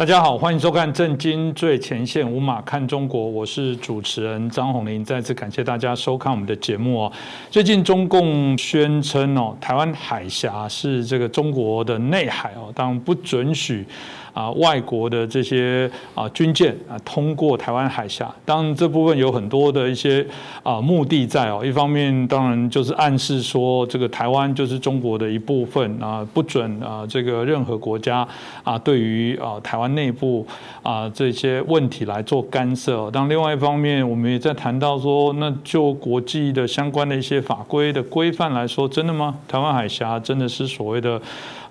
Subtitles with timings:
[0.00, 5.04] 大家好，欢迎收看《震惊最前线》，五马看中国，我是主持人张宏林。
[5.04, 7.12] 再次感谢大家收看我们的节目哦。
[7.50, 13.84] 最近中共宣称哦，台湾海峡是这个中国的内海哦，当然不准许。
[14.32, 20.26] 啊，外国的这些啊军舰啊通过台湾海峡，当然这部分有很多的一些
[20.62, 21.62] 啊目的在哦。
[21.64, 28.26] 一方面当然就是暗示说，这个台湾就是中国的一部分啊，不准啊这个任何国家
[28.62, 30.46] 啊对于啊台湾内部
[30.82, 33.10] 啊这些问题来做干涉。
[33.10, 39.36] 当另外一方面，我们也在谈到说，那就国际的相关的一些法规的规范来说，真的吗？
[39.48, 41.20] 台湾海峡真的是所谓的？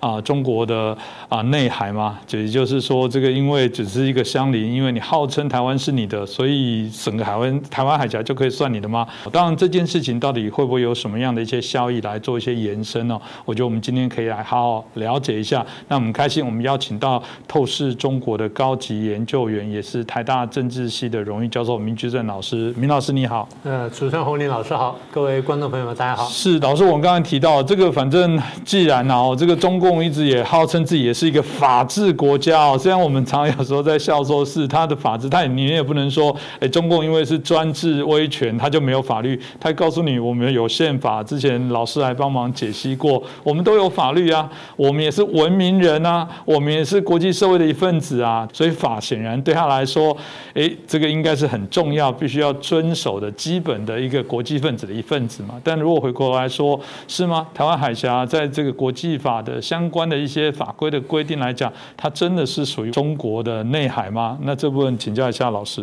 [0.00, 0.96] 啊，中国的
[1.28, 9.06] 啊内海嘛，就也就是说，这个因为只是一个相邻，因为你号称台湾是你的，所以整个台湾台湾海峡就可以算你的吗？
[9.30, 13.20] 当然，这件事情到底会不会有什么样的一些效益来做一些延伸呢？
[13.44, 15.64] 我觉得我们今天可以来好好了解一下。
[15.88, 22.72] 那我们开心，我们邀请到透视中国的高级研究员，也是台大政治系的荣誉教授明居正老师。
[22.76, 26.24] 明老师你好，呃，主持人洪林老师好，各位观众朋友们大家好。
[26.26, 30.00] 是老师，我们刚才提到这个，反正既然哦，这个中共。
[30.00, 39.38] 一直也号称自己也是一个法治国家哦，虽然我们常有时候在笑说，是他的法治，他你也不能说，哎，中共因为是专制威权，他就没有法律。
[39.60, 50.16] 他告诉你，我们有宪法，之前老师来帮忙解析过，我们都有法律啊，我们也是文明人啊，我们也是国际社会的一份子啊，所以法显然对他来说，
[50.54, 55.56] 哎，这个应该是很重要，必须要遵守的基本的一个国际分子的一份子嘛。
[55.62, 57.46] 但如果回过来说，是吗？
[57.52, 64.38] 台湾海峡在这个国际法的相相关的一些法规的规定来讲，它真的是属于中国的内海吗？
[64.42, 65.82] 那这部分请教一下老师。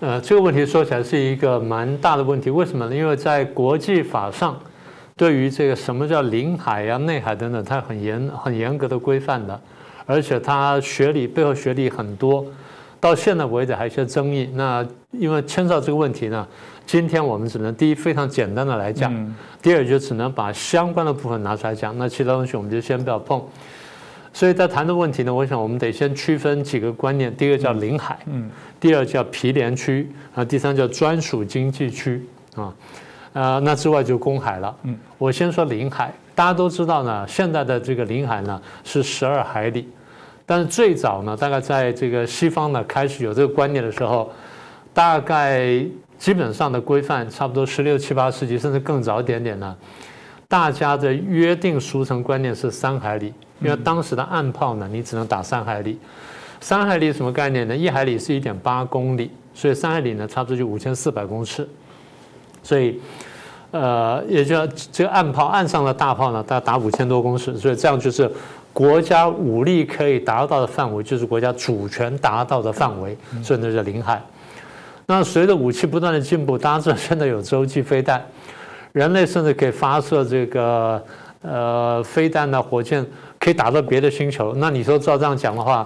[0.00, 2.96] 呃，这个问题说起来是一个蛮大的问题，为什么呢？
[2.96, 4.58] 因为在国际法上，
[5.14, 9.60] 对于这个什么叫领海呀、内海等等，它很严、很严格的规范的，
[10.06, 12.42] 而且它学理背后学理很多，
[13.00, 14.50] 到现在为止还有一些争议。
[14.54, 16.46] 那因为牵涉这个问题呢？
[16.86, 23.42] 今天我们只能第一非常简单的来讲，第二就只能把相关的部分拿出来讲，那其他东西我们就先不要碰。
[24.32, 28.50] 所以在谈的问题呢，我想我们得先区分几个观念，第一个叫领海，嗯，
[28.80, 32.72] 第二叫毗连区，啊，第三叫专属经济区，啊，
[33.34, 39.88] 呃，那之外就公海了，嗯，我先说领海，大家都知道呢，现在的这个领海呢是十二海里，
[40.48, 44.32] 但是最早呢，大概在这个西方呢开始有这个观念的时候，
[44.92, 45.86] 大概。
[46.18, 49.76] 基本上的规范差不多十六七八世纪，甚至更早一点点呢。
[50.48, 55.96] 大家的约定俗成观念是三海里，因为当时的岸炮呢，你只能打三海里。
[56.60, 57.76] 三海里什么概念呢？
[57.76, 61.68] 一海里是一点八公里，所以三海里呢，差不多就五千四百公尺。
[62.64, 63.00] 所以，
[63.70, 68.28] 呃，也就这个岸炮岸上的大炮呢，大概打五千多公尺，所以这样就是
[68.78, 74.22] 国家武力可以达到的范围，就是国家主权达到的范围，所以那叫领海。
[75.06, 78.24] 那随着武器不断的进步，大家知道现在有洲际飞弹，
[78.92, 81.02] 人类甚至可以发射这个
[81.42, 83.04] 呃飞弹的，火箭
[83.40, 84.54] 可以打到别的星球。
[84.58, 85.84] 那你说照这样讲的话，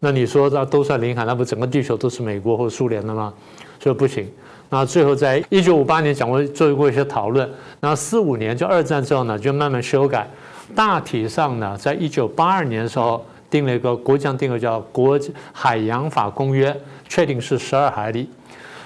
[0.00, 3.32] 那你说这都算领海，那不整个地球都是美国或苏联的吗？
[3.80, 4.30] 所以不行。
[4.68, 7.48] 那最后在一九五八年讲过做过一些讨论，
[7.80, 10.28] 然后四五年就二战之后呢，就慢慢修改，
[10.74, 15.18] 大体上呢，在一九八二年的时候定了一个国际定个叫《国
[15.52, 16.70] 海洋法公约》，
[17.08, 18.28] 确定是十二海里。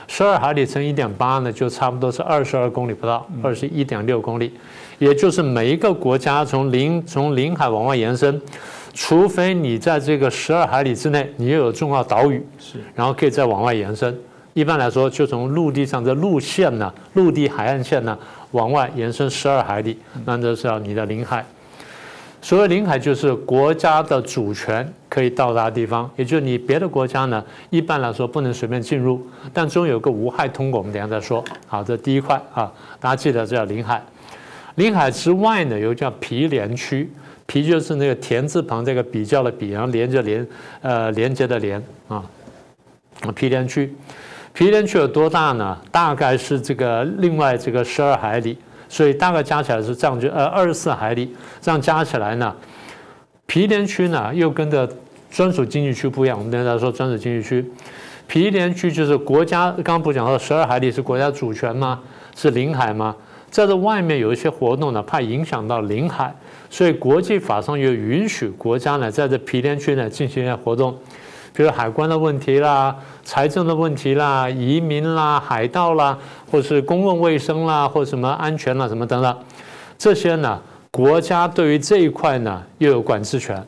[0.06, 4.52] 十二海里乘一点八呢，就差不多是二十二公里不到，二十一点六公里，
[4.98, 8.42] 也就是每一个国家从领从领海往外延伸，
[8.92, 14.19] 除非你在这个十二海里之内，你又有重要岛屿，是，然后可以再往外延伸。
[14.52, 18.19] 一般来说，就从陆地上的路线呢，陆地海岸线呢，
[18.50, 21.46] 往外延伸十二海里，那就是要你的领海。
[22.42, 29.20] 所谓领海就是国家的主权可以到达的地方，也就是你别的国家呢，一般来说不能随便进入，
[29.52, 31.44] 但中有个无害通过，我们等下再说。
[31.66, 34.02] 好，这第一块啊，大家记得这叫领海。
[34.76, 37.12] 领海之外呢，有叫毗连区，
[37.44, 40.46] 毗就是那个田字旁这个比较的比，然后连着连，
[40.81, 42.25] 呃，连接的连啊，
[43.34, 43.94] 毗连区。
[44.54, 45.78] 毗连区有多大呢？
[45.93, 48.56] 大概是这个另外这个十二海里。
[48.90, 52.54] 所以大概加起来是这样，就呃二十四海里，这样加起来呢，
[53.46, 54.87] 毗连区呢又跟着
[55.31, 56.37] 专属经济区不一样。
[56.37, 57.64] 我们等下说专属经济区，
[58.26, 62.00] 毗连区就是国家刚刚不讲到十二海里是国家主权吗？
[62.34, 63.14] 是领海吗？
[63.48, 66.34] 在这外面有一些活动呢，怕影响到领海，
[66.69, 70.98] 所以国际法上又允许国家呢在这毗连区呢进行一些活动。
[71.52, 72.94] 比如海关的问题啦、
[73.25, 76.17] 财政的问题啦、移民啦、海盗啦，
[76.50, 79.37] 或是公共卫生啦，或什么安全啦、什么等等，
[79.99, 80.61] 这些呢，
[80.91, 83.62] 国家对于这一块呢又有管制权。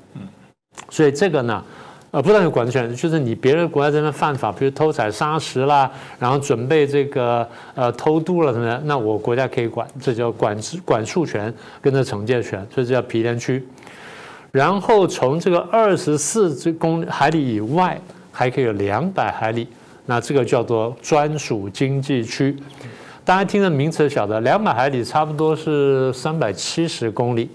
[0.88, 1.62] 所以这个呢，
[2.10, 13.66] 呃，不但有管制权，就是你别的国家在那犯法，比如偷采砂石啦，然后准备这个呃偷渡了什么的，那我国家可以管，这叫管制管束权跟着惩戒权，所以这叫毗连区。
[14.52, 17.98] 然后从这个二十四这公海里以外，
[18.30, 19.66] 还可以有两百海里，
[20.04, 22.54] 那这个叫做专属经济区。
[23.24, 27.48] 大家听的名词晓得，两百海里差不多是三百七十公里。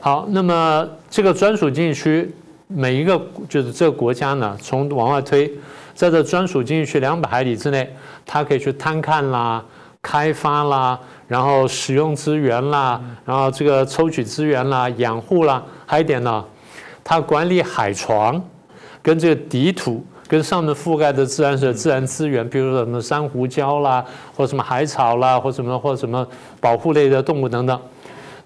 [0.00, 2.34] 好，那么这个专属经济区，
[2.66, 5.48] 每一个就是这个国家呢，从往外推，
[5.94, 7.88] 在这专属经济区两百海里之内，
[8.26, 9.64] 它可以去探看啦、
[10.02, 10.98] 开发啦。
[11.30, 16.44] 然后使用资源啦，然后这个抽取资源啦，养护啦，还有一点呢，
[17.04, 18.42] 它管理海床，
[19.00, 24.04] 跟这个底土，跟上面覆盖的自然水自然资源，比如说什么珊瑚礁啦，
[24.36, 26.26] 或什么海草啦，或什么或什么
[26.60, 27.80] 保护类的动物等等。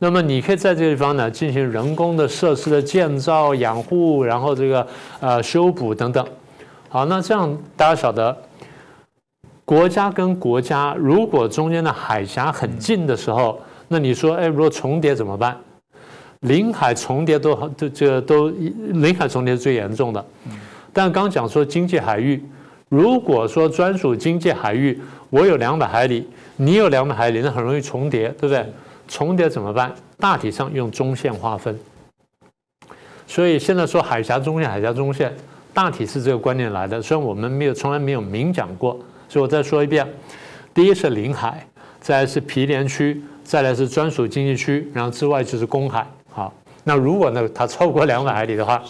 [0.01, 4.87] 那么你可以在这个地方呢进行人工的设施的建造、养护，然后这个
[5.21, 6.23] 呃修补等等。
[6.91, 8.37] 好，那这样大家晓得。
[9.65, 15.57] 国家跟国家如果中间的海峡很近的时候，那你说，哎，如果重叠怎么办？
[16.41, 20.23] 领海重叠都都这都领海重叠是最严重的。
[20.93, 22.43] 但刚讲说经济海域，
[22.91, 25.01] 如果说专属经济海域，
[25.31, 28.67] 我有两百海里，你有两百海里，那很容易重叠，对不对？
[29.09, 29.91] 重叠怎么办？
[30.19, 31.79] 大体上用中线划分。
[33.27, 35.35] 所以现在说海峡中线，海峡中线，
[35.73, 37.01] 大体是这个观念来的。
[37.01, 38.99] 虽然我们没有从来没有明讲过。
[39.35, 40.07] 所以我再说一遍，
[40.73, 41.67] 第一是领海，
[42.01, 46.07] 再来是毗连区，再来是专属经济区，然后之外就是公海。
[46.31, 46.55] 好，
[46.85, 48.81] 那如果呢它超过两百海里的话，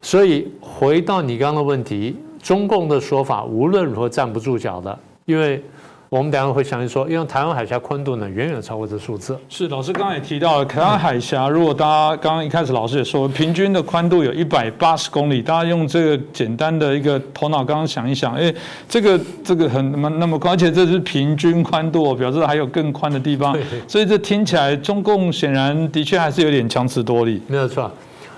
[0.00, 5.62] 所以回到你刚刚的问题，中共的说法无论如何站不住脚的，因为。
[6.12, 9.34] 我们等下会详细说，因为台湾海峡宽度呢远远超过这数字。
[9.48, 18.52] 是老师刚刚也提到了，台湾海峡如果大家刚刚一开始老师也说，平均的宽度有一百八十公里，大家用这个简单的一个头脑刚刚想一想，哎，
[18.86, 23.56] 这个这个很那么那么宽，而且这是平均宽度，表示还有更宽的地方，
[23.88, 27.40] 所以这听起来中共显然的确还是有点强词夺理。
[27.46, 27.90] 没有错，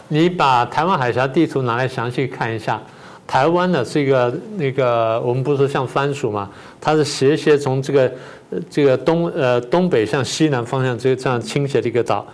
[0.06, 2.80] 你把台湾海峡地图拿来详细看一下。
[3.26, 6.50] 台湾呢是一个那个，我们不是说像番薯嘛，
[6.80, 8.12] 它是斜斜从这个
[8.68, 12.24] 这个东呃东北向西南方向这个这样倾斜的一个岛，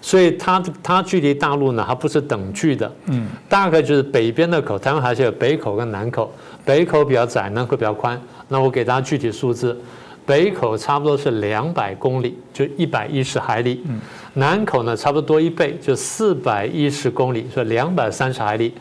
[0.00, 6.32] 所以它它距离大陆呢还不是等距的，嗯，大概就是北边的口，台湾还是有北口跟南口，
[6.64, 8.20] 北口比较窄，南口比较宽。
[8.48, 9.78] 那我给大家具体数字，
[10.26, 14.00] 北口差不多是两百公里，就一百一十海里，嗯，
[14.34, 18.74] 南口呢差不多多一倍，就四百一十公里，是两百三十海里。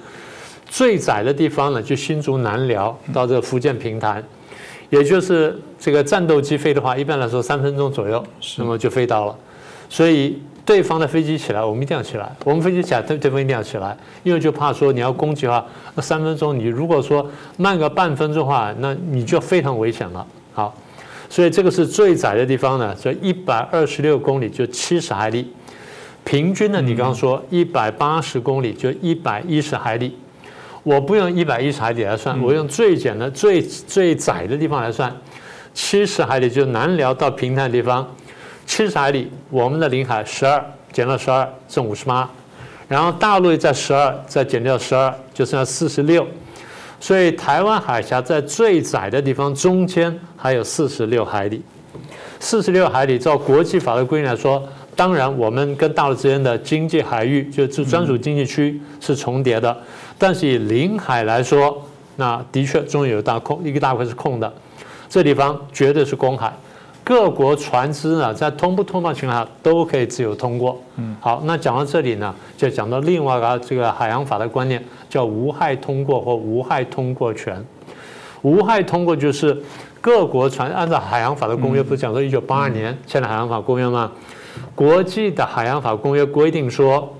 [0.70, 4.24] 最窄的地方呢，就新竹南寮到这个福建平潭，
[4.92, 8.24] 也就是这个战斗机飞的话，一般来说三分钟左右，
[8.58, 9.36] 那么就飞到了。
[9.90, 17.28] 所以对方的飞机起来，我们一定要起来；我们飞机起来，对对方一定要起来，因为就怕说你要攻击的话，那三分钟你如果说
[17.58, 20.26] 慢个半分钟的话，那你就非常危险了。
[20.54, 20.72] 好，
[21.28, 25.52] 所以这个是最窄的地方呢，所以一百二十六公里就七十海里，
[26.24, 30.16] 平均呢，你刚刚说一百八十公里就一百一十海里。
[30.90, 35.16] 我不用一百一十海里来算，我用最简单、最最窄的地方来算，
[35.72, 38.08] 七十海里就是南辽到平潭的地方，
[38.66, 42.28] 七十海里我们的领海十二减了十二剩五十八，
[42.88, 46.26] 然后大陆在十二再减掉十二就剩下四十六，
[47.00, 51.62] 所以台湾海峡在最窄的地方中间还有四十六海里，
[52.40, 59.78] 四十六海里照国际法的规定来说，当然我们跟大陆之间的经济海域就是专属经济区是重叠的。
[60.22, 61.82] 但是以领海来说，
[62.18, 64.54] 那的确中有大空一个大块是空的，
[65.08, 66.54] 这地方绝对是公海，
[67.06, 70.78] 各国船只呢在通不通的情况下都可以自由通过。
[70.98, 77.66] 嗯，好，那讲到这里呢，就讲到另外一个这个海洋法的观念，叫无害通过或无害通过权。
[78.42, 79.58] 无害通过就是
[80.02, 84.12] 各国船按照海洋法的公约，不是讲说一九八二年签的海洋法公约吗？
[84.76, 87.16] 国际的海洋法公约规定说。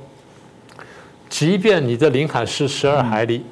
[1.30, 3.44] 即便你的领海是十二海里，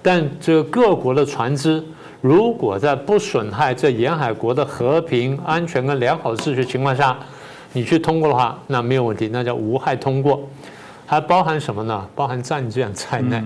[0.00, 1.82] 但这个各国的船只
[2.20, 7.18] 如果在不损害这沿海国的和平、安全跟良好秩序情况下，
[7.72, 10.40] 你去通过的话，那没有问题，那叫无害通过。
[11.04, 12.06] 还包含什么呢？
[12.14, 13.42] 包含战舰在内。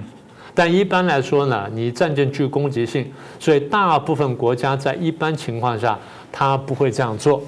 [0.55, 5.99] 但一般来说呢，你战舰具攻击性，所以大部分国家在一般情况下，
[6.31, 7.43] 它不会这样做。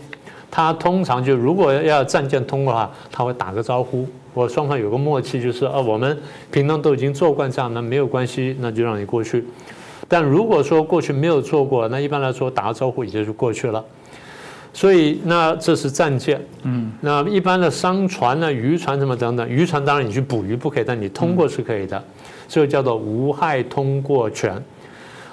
[0.55, 4.07] 他通常就如果要战舰通过的话，他会打个招呼。
[4.33, 6.17] 我双方有个默契，就是啊，我们
[6.53, 9.45] 平常都已经做惯这样，那没有关系，那就让你过去。
[10.07, 13.85] 但如果说过去没有做过，那一般来说打个招呼也就过去了。
[14.73, 22.01] 所以那这是战舰，嗯，那一般的商船呢、渔船什么等等，渔船当然你去捕鱼不可以，但你通过是可以的，
[22.47, 24.63] 所以叫做无害通过权。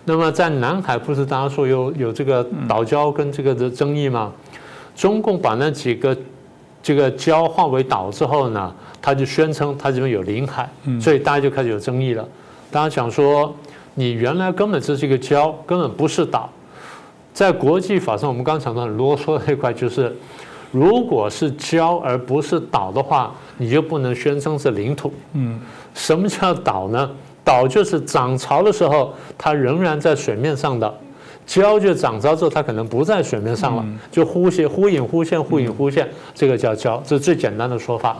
[0.03, 4.33] 那么在南海不是大家说有有这个岛礁跟这个的争议吗？
[4.95, 6.15] 中共把那几个
[6.83, 10.69] 这个礁划为岛之后呢，他就宣称他这边有领海，
[10.99, 12.27] 所以大家就开始有争议了。
[12.69, 13.53] 大家讲说，
[13.95, 16.49] 你原来根本这是一个礁，根本不是岛。
[17.33, 20.15] 在国际法上，我们刚讲到很啰嗦的一块就是，
[20.71, 25.13] 如果是礁而不是岛的话，你就不能宣称是领土。
[25.33, 25.59] 嗯，
[25.93, 27.09] 什么叫岛呢？
[27.43, 30.87] 岛就是涨潮的时候，它仍然在水面上的；
[31.51, 38.15] 礁就涨潮之后，它可能不在水面上了，就忽现、忽隐、忽现、忽隐、忽现，这个叫礁，这是最简单的说法。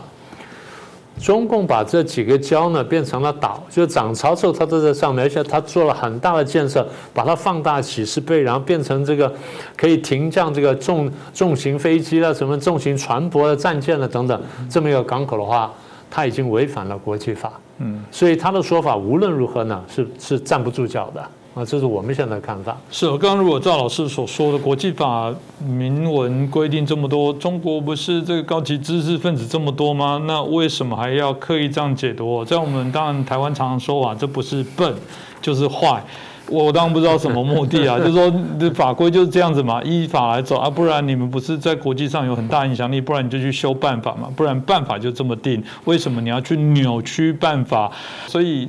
[1.18, 9.32] 中共把这几个礁呢变成了岛，就涨潮之后它都在上面，而且它做了很大的建设，把它放大几十倍，然后变成这个
[9.76, 15.72] 可以停降这个重重型飞机了、什么重型船舶的战舰了等等，这么一个港口的话，
[16.10, 17.52] 它已经违反了国际法。
[17.78, 21.22] 嗯，所以他的说法无论如何呢，是是站不住脚的
[21.54, 22.76] 啊，这是我们现在看法。
[22.90, 30.22] 是，刚刚如果赵老师所说的国际法明文规定这么多，中国不是这个高级知识分子这么多吗？
[30.26, 32.42] 那为什么还要刻意这样解读？
[32.44, 34.94] 在我们当然台湾常常说啊，这不是笨
[35.42, 36.02] 就是坏。
[36.48, 47.90] 我当然不知道什么目的啊， 就是说法规就是这样子嘛，依法来走啊，不然你们不是在国际上有很大影响力，不然你就去修办法嘛，不然办法就这么定，为什么你要去扭曲办法？
[48.26, 48.68] 所以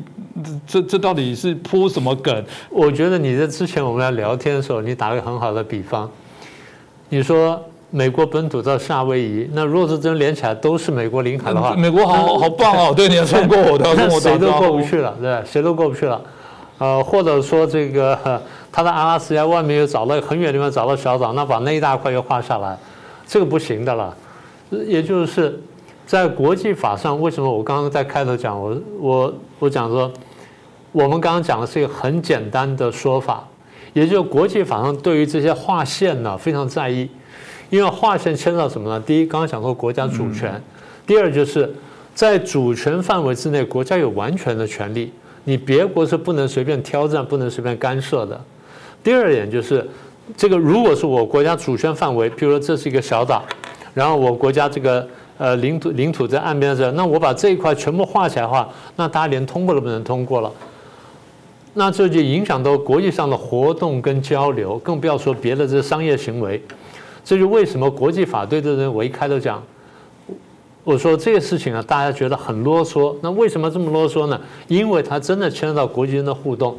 [0.66, 2.44] 这这到底是铺什么梗？
[2.70, 6.10] 我觉得你在之前我们来聊天的时候，你打个很好的比方，
[7.10, 7.62] 你说
[7.92, 16.20] 美国本土到夏威夷，那如果是真连起来都是美国领海的话，美国好好棒哦，对，你要穿过我的， 跟我谁都过不去了，对，谁都过不去了。
[16.80, 18.18] 呃，或者说这个
[18.72, 22.75] 他在阿拉斯加外面又找到很远地方找到小岛，那把那一大块又画下来，
[23.28, 24.16] 这个不行的了。
[24.88, 25.62] 也就是
[26.05, 30.12] 在国际法上，为什么我刚刚在开头讲，我我我讲说，
[30.91, 33.48] 我们刚刚讲的是一个很简单的说法，
[33.93, 37.10] 也就是国际法上对于这些划线呢非常在意，
[37.69, 39.00] 因为划线牵涉到什么呢？
[39.00, 40.51] 第一，刚刚讲过国家主权；
[41.07, 41.74] 第二，就是
[42.13, 45.12] 在主权范围之内，国家有完全的权利。
[45.45, 48.39] 你别国是不能随便挑战、不能随便干涉的。
[49.03, 49.86] 第二点就是，
[50.38, 53.43] 这个如果是我国家主权范围，譬如说这是一个小岛，
[53.93, 55.05] 然后我国家这个
[55.38, 60.52] 呃领土领土在岸边这，那我把这一块全部划起来的话，那大家连通过都不能通过了。
[61.74, 66.62] 那这就影响到国际上的活动跟交流，更不要说别的这商业行为。
[67.25, 69.63] 这就为什么国际法对这人我一开头讲。
[70.84, 73.16] 我说这个事情啊，大家觉得很啰嗦。
[73.22, 74.40] 那为什么这么啰嗦呢？
[74.68, 76.75] 因为它真的牵涉到国际间的互动。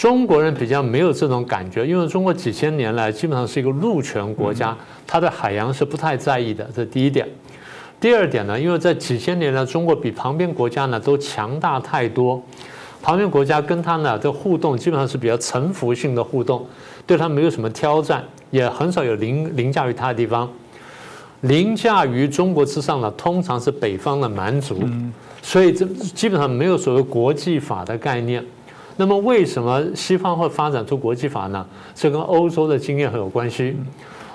[0.00, 4.74] 中国人比较没有这种感觉，因为中国几千年来基本上是一个陆权国家，
[5.06, 6.66] 它对海洋是不太在意的。
[6.74, 7.28] 这第一点。
[8.00, 12.42] 第二点呢，因为在几千年来，中国比旁边国家呢都强大太多。
[13.02, 16.66] 旁边国家跟它呢的互动基本上是比较臣服性的互动，
[17.06, 20.50] 对它没有什么挑战，也很少有凌凌驾于它的地方。
[21.42, 24.82] 凌驾于中国之上的通常是北方的蛮族，
[25.42, 28.42] 所以这基本上没有所谓国际法的概念。
[29.00, 31.66] 那么为什么西方会发展出国际法呢？
[31.94, 33.74] 这跟欧洲的经验很有关系。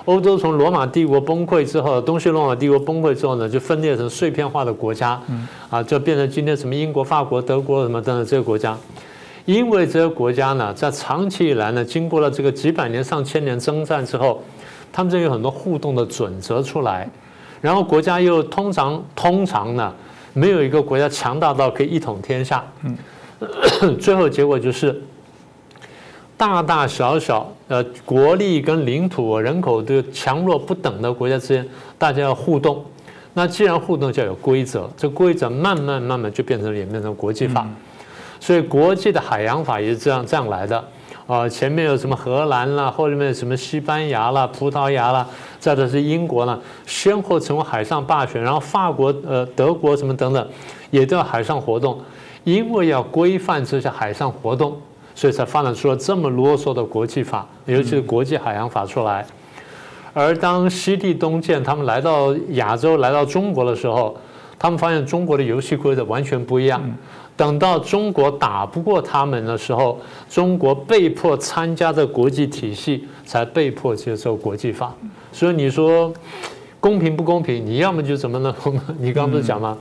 [0.05, 5.21] 欧洲从罗马帝国崩溃之后，东西罗马帝国崩溃之后呢，就分裂成碎片化的国家，
[5.69, 8.75] 啊，就变成今天什么英国、法国、德国什么等等这些国家。
[9.45, 14.41] 因为这些国家呢，在长期以来呢，经过了这个几百年、上千年征战之后。
[14.91, 17.07] 他们这有很多互动的准则出来，
[17.59, 19.93] 然后国家又通常通常呢，
[20.31, 22.63] 没有一个国家强大到可以一统天下。
[23.39, 25.01] 嗯， 最后结果就是
[26.37, 32.83] 大大小小呃国力跟领土、人口都强弱不等的国家之间，大家要互动。
[33.33, 34.89] 那既然互动，就要有规则。
[34.95, 37.67] 这规则慢慢慢慢就变成演变成国际法。
[38.39, 40.81] 所以国际的海洋法也是这样这样来的。
[41.27, 45.27] 啊，前面有什么荷兰啦，后面有什么西班牙啦、葡萄牙啦，
[45.59, 50.47] 再者是英国啦，先后成为海上霸权，然后法国、呃德国什么等等，
[50.91, 51.99] 也都要海上活动，
[52.45, 54.77] 因为要规范这些海上活动，
[55.13, 59.25] 所以才发展出了这么啰嗦的国际法，尤其是国际海洋法出来。
[60.13, 64.15] 而当西地东渐他们来到亚洲、来到中国的时候，
[64.57, 66.81] 他们发现中国的游戏规则完全不一样。
[67.35, 69.99] 等到中国打不过他们的时候，
[70.29, 74.95] 中国被迫参加的国际体系，才被迫接受国际法。
[75.33, 76.13] 所以你说
[76.79, 77.65] 公平不公平？
[77.65, 78.55] 你要么就怎么呢？
[78.99, 79.77] 你刚不是讲吗？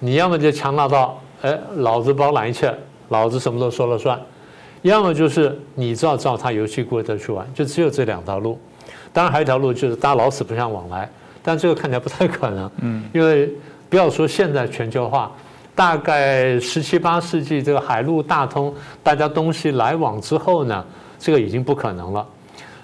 [0.00, 2.74] 你要么就强大到哎，老子包揽一切，
[3.10, 4.18] 老子什么都说了算；
[4.80, 8.58] 要么就是你知道照他游戏规则去玩，就只有这两条路。
[9.12, 11.06] 当然还有一条路就是大家老死不相往来，
[11.42, 12.70] 但这个看起来不太可能。
[12.80, 13.52] 嗯，因为
[13.90, 15.30] 不要说现在全球化，
[15.74, 18.72] 大概十七八世纪这个海陆大通，
[19.02, 20.82] 大家东西来往之后呢，
[21.18, 22.26] 这个已经不可能了。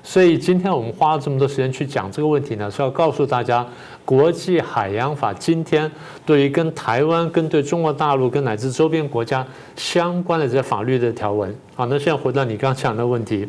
[0.02, 3.66] 所以今天我们花了这么多时间去讲这个问题呢，是要告诉大家，
[4.10, 5.88] 国际海洋法今天
[6.26, 11.54] 对于跟台湾、跟对中国大陆、跟乃至周边国家相关的这些法律的条文。
[11.76, 13.48] 好，那现在回到你刚讲的问题，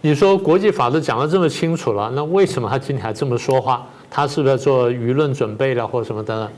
[0.00, 3.86] 你说国际法都讲得这么清楚了，那为什么他今天还这么说话？
[4.10, 6.50] 他是不是做舆论准备了或什么的？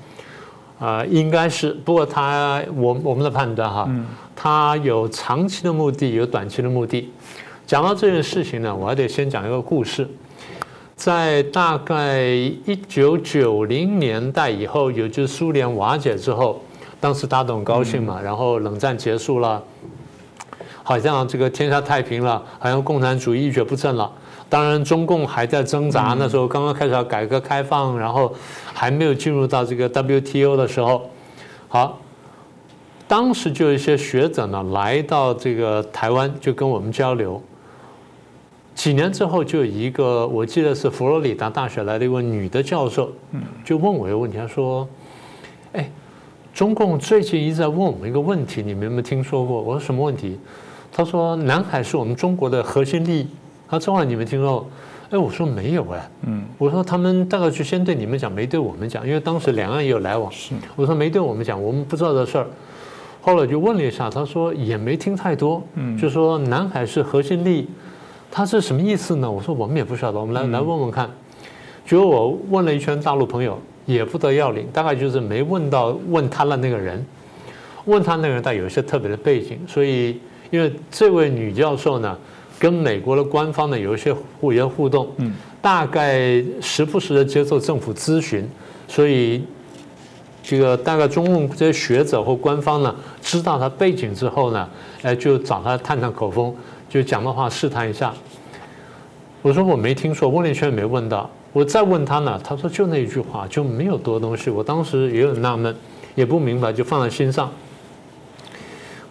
[0.79, 1.71] 啊，应该是。
[1.85, 3.87] 不过他我我们的判断哈，
[4.35, 7.11] 他有长期的目的，有短期的目的。
[7.67, 10.09] 讲到这件事情呢，我还得先讲一个故事。
[11.05, 16.63] 在大概一九九零年代以后，也就是苏联瓦解之后，
[17.01, 19.61] 当时大家都很高兴嘛，然后冷战结束了，
[20.85, 24.09] 好像这个天下太平了，好像共产主义一蹶不振了。
[24.49, 28.33] 当然，中共还在挣扎，那时候刚刚开始要改革开放，然后
[28.73, 31.11] 还没有进入到这个 WTO 的时候，
[31.67, 31.99] 好。
[33.09, 37.43] 当时就有一些学者呢来到这个台湾，就跟我们交流。
[38.75, 43.13] 几年之后，就有一个我记得是佛罗里达大学来的一位女的教授，
[43.65, 44.89] 就问我一个问题，她说
[45.73, 45.91] ：“哎，
[46.55, 50.39] 中共最近一直在问我们一个问题，你们有没有听说过？”我说：“什么问题？”
[50.91, 53.27] 她说：“南海是我们中国的核心利益。”
[53.69, 54.67] 她说：“这你们听说？”
[55.11, 62.47] 哎，我说：“没有哎。”嗯，我说：“他们大概就先对你们讲，没对我们讲，因为当时两岸也有来往。”是，我说：“没对我们讲，我们不知道这事儿。”
[63.21, 67.69] 后来就问了一下，他说：“也没听太多。”嗯，就说南海是核心利益。
[68.35, 69.31] 他是什么意思呢？
[69.31, 71.09] 我说我们也不晓得，我们来来问问看。
[71.87, 77.05] 结果我问了一圈大陆朋友，也不得要领，大概就是没问到问他的那个人。
[77.85, 80.19] 问他那个人，他有一些特别的背景，所以
[80.51, 82.17] 因为这位女教授呢，
[82.59, 88.49] 跟美国的官方呢有一些互言互动，嗯，大概时不时的接受政府咨询，
[88.89, 89.45] 所以
[90.43, 94.67] 这个大概中共这些学者或官方呢，知道他背景之后呢，
[95.03, 96.55] 哎，就找他探探口风。
[96.93, 98.13] 就讲的话试探一下，
[99.41, 101.31] 我说我没听说，问了一圈也没问到。
[101.51, 104.51] 我再问他呢，他说就那一句话，就没有多东西。
[104.51, 105.75] 我当时也很纳闷，
[106.15, 107.51] 也不明白，就放在心上。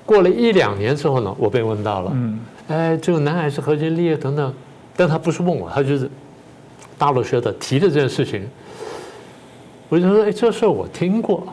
[0.05, 4.53] 过了一两年之后呢，我被问到了，嗯，哎，这个南海是核心利益等等，
[4.95, 6.07] 但他不是问我，他就是
[6.99, 8.47] 大陆学者提的这件事情，
[9.89, 11.43] 我就说，哎，这事儿我听过。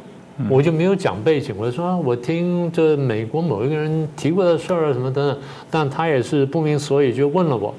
[0.49, 5.39] 我就没有讲背景，我就说我听这美国某一个人提过的事儿什么等等，
[5.71, 7.75] 但他也是不明所以就问了我，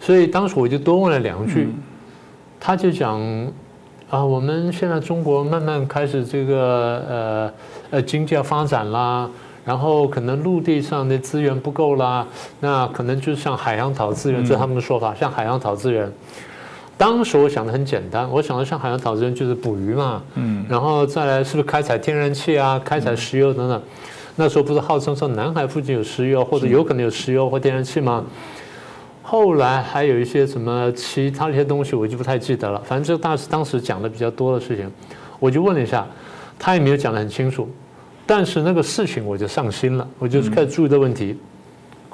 [0.00, 1.68] 所以当时我就多问了两句，
[2.58, 3.20] 他就讲
[4.08, 7.52] 啊，我们现在中国慢慢开始这个呃
[7.90, 9.28] 呃经济要发展啦，
[9.64, 12.26] 然后可能陆地上的资源不够啦，
[12.60, 16.10] 那可能就像海洋讨资源，这是他们的说法，像海洋讨资源。
[17.02, 23.82] 当时我想的很简单，我想的像海洋岛资源就是捕鱼嘛，嗯，然后再来是不是开采天然气啊，开采石油等等。
[24.36, 28.24] 那时候不是号称说南海附近有石油，或者有可能有石油或天然气吗？
[29.20, 32.80] 后来还有一些什么其他一些东西，我就不太记得了。
[32.84, 34.88] 反正这个大师当时讲的比较多的事情，
[35.40, 36.06] 我就问了一下，
[36.56, 37.68] 他也没有讲得很清楚。
[38.24, 41.36] 但是那个事情我就上心了，我就开始注意的问题。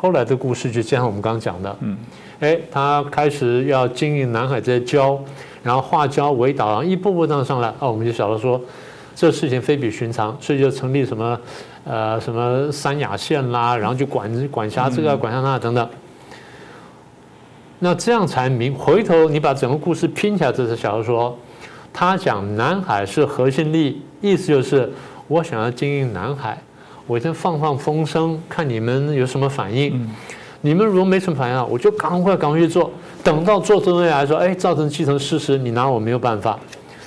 [0.00, 1.98] 后来的故事就像我们刚刚讲的，嗯。
[2.38, 5.18] 哎，他开始要经营南海这些礁，
[5.64, 7.68] 然后化礁为岛，然后一步步这样上来。
[7.80, 8.61] 哦，我们就晓得说，
[9.16, 11.40] 这事情非比寻常，所以就成立什么，
[11.84, 15.88] 呃，什么三亚县啦，然后就管管辖这个，管辖那等等。
[17.80, 18.72] 那这样才明。
[18.72, 21.37] 回头你把整个故事拼起来，这是小说。
[21.92, 24.88] 他讲南海是核心利益，意思就是
[25.26, 26.56] 我想要经营南海，
[27.09, 30.09] 我先放放风声，看你们有什么反应。
[30.61, 32.90] 你们如果没什么反应啊，我就赶快赶快去做。
[33.25, 36.59] 等到做出来说，哎，造成既成事实，你拿我没有办法。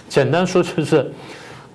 [0.09, 1.09] 简单说就是，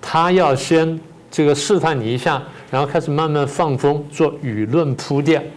[0.03, 0.99] 他要先
[1.31, 5.49] 这个试探你一下，然后开始慢慢放风，做舆论铺垫。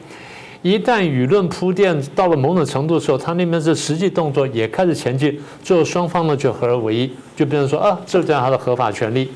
[0.62, 9.32] 一旦舆论铺垫到了某种程度的时候，他那边是实际动作也开始前进，最后双方呢就合而为一，就变成说啊，这叫他的合法权利。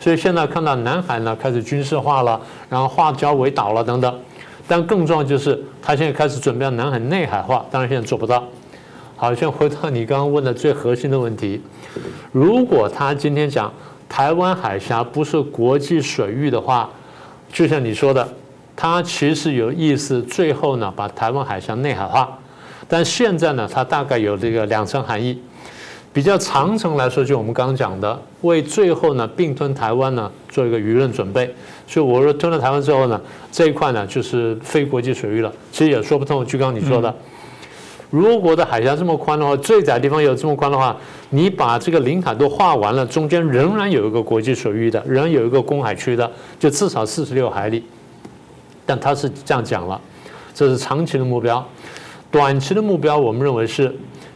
[0.00, 4.18] 所以现在看到南海呢开始军事化了，然后化礁为岛了等等。
[4.66, 8.42] 但更重要就是，他现在开始准备南海内海化，当然现在做不到。
[9.16, 11.60] 好，先回到你刚刚问的最核心的问题：
[12.32, 13.72] 如果他今天讲
[14.08, 16.88] 台湾海峡不是国际水域的话，
[17.52, 18.26] 就像你说的，
[18.74, 22.38] 他其实有意思，最后呢把台湾海峡内海化。
[22.88, 25.40] 但现在呢，它大概有这个两层含义。
[26.12, 31.54] 比较长程来说，就我们刚刚讲的，为最后呢并吞台湾呢做一个舆论准备。
[31.86, 33.20] 所以我说吞了台湾之后呢，
[33.52, 35.52] 这一块呢就是非国际水域了。
[35.70, 37.14] 其实也说不通，就刚刚你说的，
[38.10, 40.96] 如果的海峡这么宽的话，最窄地方有这么宽的话，
[41.30, 47.84] 你把这个领海都画完了，中间仍然有一个国际水域的，仍然有一个公海区的，就至少四十六海里。
[48.84, 50.00] 但他是这样讲了，
[50.52, 51.64] 这是长期的目标，
[52.32, 53.94] 短期的目标，我们认为是，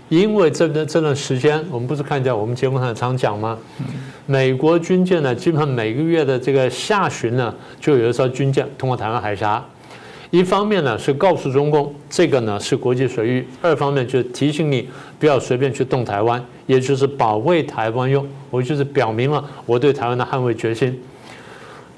[0.09, 3.59] 因为这段这段时间，我们不是看见我们节目上常讲吗？
[4.27, 9.65] 美国军舰呢，基本上每个月的这个下旬呢，就有一艘军舰通过台湾海峡。
[10.31, 14.89] 一方面呢是告诉中共，这个呢是国际水域；二方面就是提醒你
[15.19, 18.27] 不要随便去动台湾，也就是保卫台湾用。
[18.51, 21.01] 我就是表明了我对台湾的捍卫决心。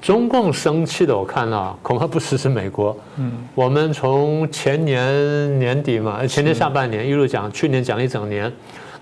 [0.07, 2.95] 中共生气的，我看啊，恐怕不只是美国。
[3.17, 8.49] 嗯，我们从前年年底嘛，前年下半年一路讲，去年讲了一整年，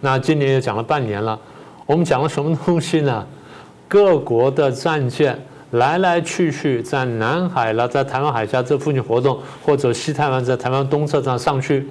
[0.01, 1.39] 那今年也讲了半年了。
[1.85, 3.23] 我们讲了什么东西呢？
[3.87, 5.39] 各国的战舰。
[5.71, 11.87] 来来去去在南海了，在台湾海峡这附近活动，或者西台湾在台湾东侧上上去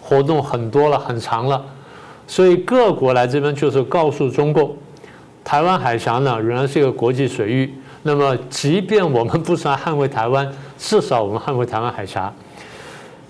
[0.00, 1.64] 活动很多了，很长了。
[2.26, 4.76] 所以各国来这边就是告诉中共，
[5.44, 7.72] 台湾海峡呢仍然是一个国际水域。
[8.08, 12.32] 那么，即便我们不是来捍卫台湾，至少我们捍卫台湾海峡。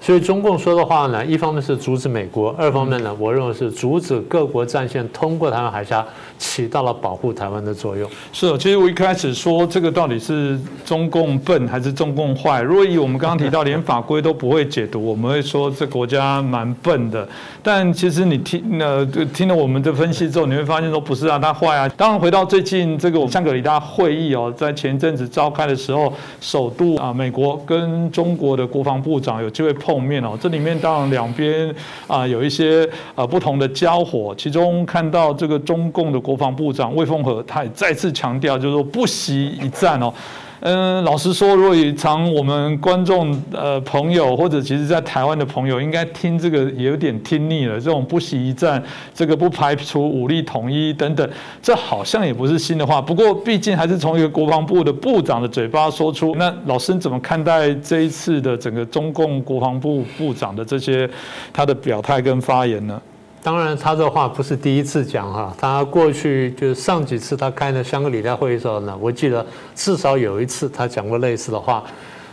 [0.00, 6.06] 所以中共说的话呢，一方面是阻止美国，二方面呢，我认为是阻止各国战线通过台湾海峡。
[6.38, 8.08] 起到了保护台湾的作用。
[8.32, 12.62] 是，其实我一开始说这个到底是中共笨还是中共坏？
[12.62, 17.28] 如果以我们刚刚提到连法规都不会解读，我们会说这国家蛮笨的。
[17.60, 21.88] 但其实你听呃听了我们的分析之后，你会发现说不是啊，他坏啊。
[21.96, 30.38] 当然回到最近这个香格里拉会议哦，在前阵子召开的时候，首度啊美国跟中国的国防部长有机会碰面哦。
[30.40, 31.74] 这里面当然两边
[32.06, 36.22] 啊有一些啊不同的交火，其中看到这个中共的。
[36.28, 40.12] 国防部长魏凤和他也再次强调，就是说不惜一战哦。
[40.60, 47.80] 嗯，老实说，如果常我们观众呃朋友或者其实在台湾的朋友，应该听这个也有点听腻了。
[47.80, 48.82] 这种不惜一战，
[49.14, 51.26] 这个不排除武力统一等等，
[51.62, 53.00] 这好像也不是新的话。
[53.00, 56.34] 不过毕竟还是从一个国防部的部长的嘴巴说出。
[56.34, 61.08] 那老师怎么看待这一次的整个中共国防部部长的这些
[61.52, 63.00] 他的表态跟发言呢？
[63.40, 65.54] 当然，他这话不是第一次讲哈。
[65.56, 71.82] 他过去就是上几次他开的香格里拉会议时候呢，我记得至少有一次他讲过类似的话。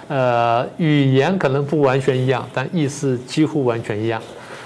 [0.07, 4.21] 呃，语言可能不完全一样，但意思几乎完全一样。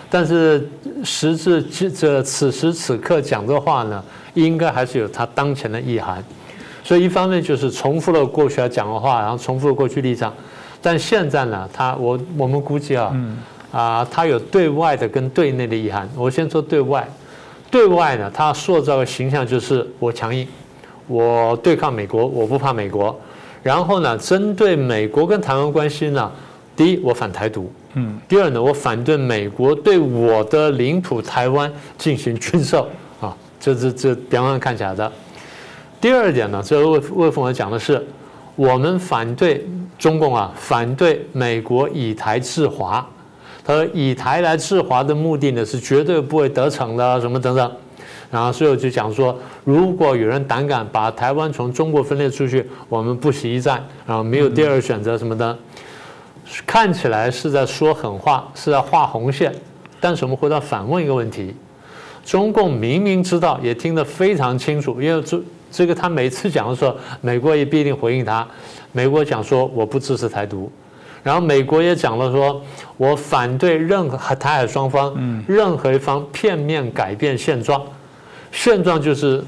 [0.09, 0.67] 但是
[1.03, 6.23] 时至这此时此刻讲这话呢，应该还是有他当前的意涵。
[6.83, 10.33] 所以一方面就是重复了过去要讲的话，然后重复了过去立场。
[10.81, 13.15] 但现在呢，他我我们估计啊。
[13.71, 16.09] 啊，它有对外的跟对内的意涵。
[16.15, 17.07] 我先说对外，
[17.69, 20.47] 对外呢，它塑造的形象就是我强硬，
[21.07, 23.17] 我对抗美国，我不怕美国。
[23.61, 26.31] 然后呢，针对美国跟台湾关系呢，
[26.75, 32.87] 第一，我反台独，嗯，第二呢，我反对美国对我的领土台湾进行军售，
[33.21, 35.11] 啊，这这这表面上看起来的。
[36.01, 38.01] 第二点呢，这魏魏凤和讲的是，
[38.55, 43.07] 我们反对中共啊，反对美国以台制华。
[43.69, 47.71] 和以台来制华的目的呢，是绝对不会得逞的，什么等等。
[48.31, 55.55] 然后，所以我就讲说，如果有人胆敢把台湾从中国分裂出去，我们不惜一战，然后没有第二选择什么的。
[56.65, 59.53] 看起来是在说狠话，是在画红线。
[59.99, 61.53] 但是我们回到反问一个问题：
[62.25, 65.39] 中共明明知道，也听得非常清楚，因为这
[65.71, 68.47] 这个他每次讲的时候，美国也必定回应他。
[68.93, 70.71] 美国讲说，我不支持台独。
[71.21, 72.61] 然后美国也讲了，说
[72.97, 75.13] 我反对任何台海双方
[75.47, 77.81] 任何一方片面改变现状，
[78.51, 79.43] 现状就是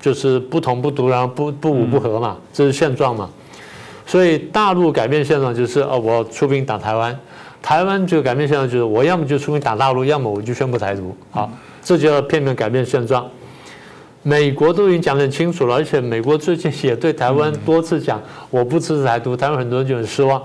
[0.00, 3.28] 就是不同不独，然后不不武不和嘛，这是现状嘛。
[4.06, 7.18] 所以大陆改变现状就是哦，我出兵打台湾，
[7.60, 11.14] 台湾就改变现状就是我要么就出兵打大陆，要么我就宣布台独。
[11.30, 11.50] 好，
[11.82, 13.26] 这就叫片面改变现状。
[14.22, 20.42] 美国都已经讲得很清楚了，而且美国最近也对台湾多次讲我不支持台独，台湾很多人就很失望。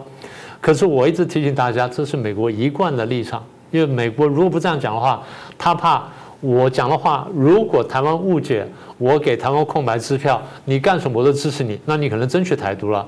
[0.64, 3.44] 可是我一直提醒大家，这是美国一贯的立场。
[3.70, 5.22] 因为美国如果不这样讲的话，
[5.58, 6.08] 他怕
[6.40, 8.66] 我讲的话，如果台湾误解，
[8.98, 13.06] 我给台湾空白支票，你干什么我都支持你，那你可能真去台独了。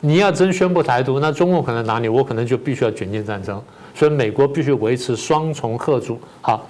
[0.00, 3.62] 你要真宣布台独，那中共可能拿你，我可能就必须要卷进战争。
[3.94, 6.18] 所以美国必须维持双重贺主。
[6.40, 6.66] 好，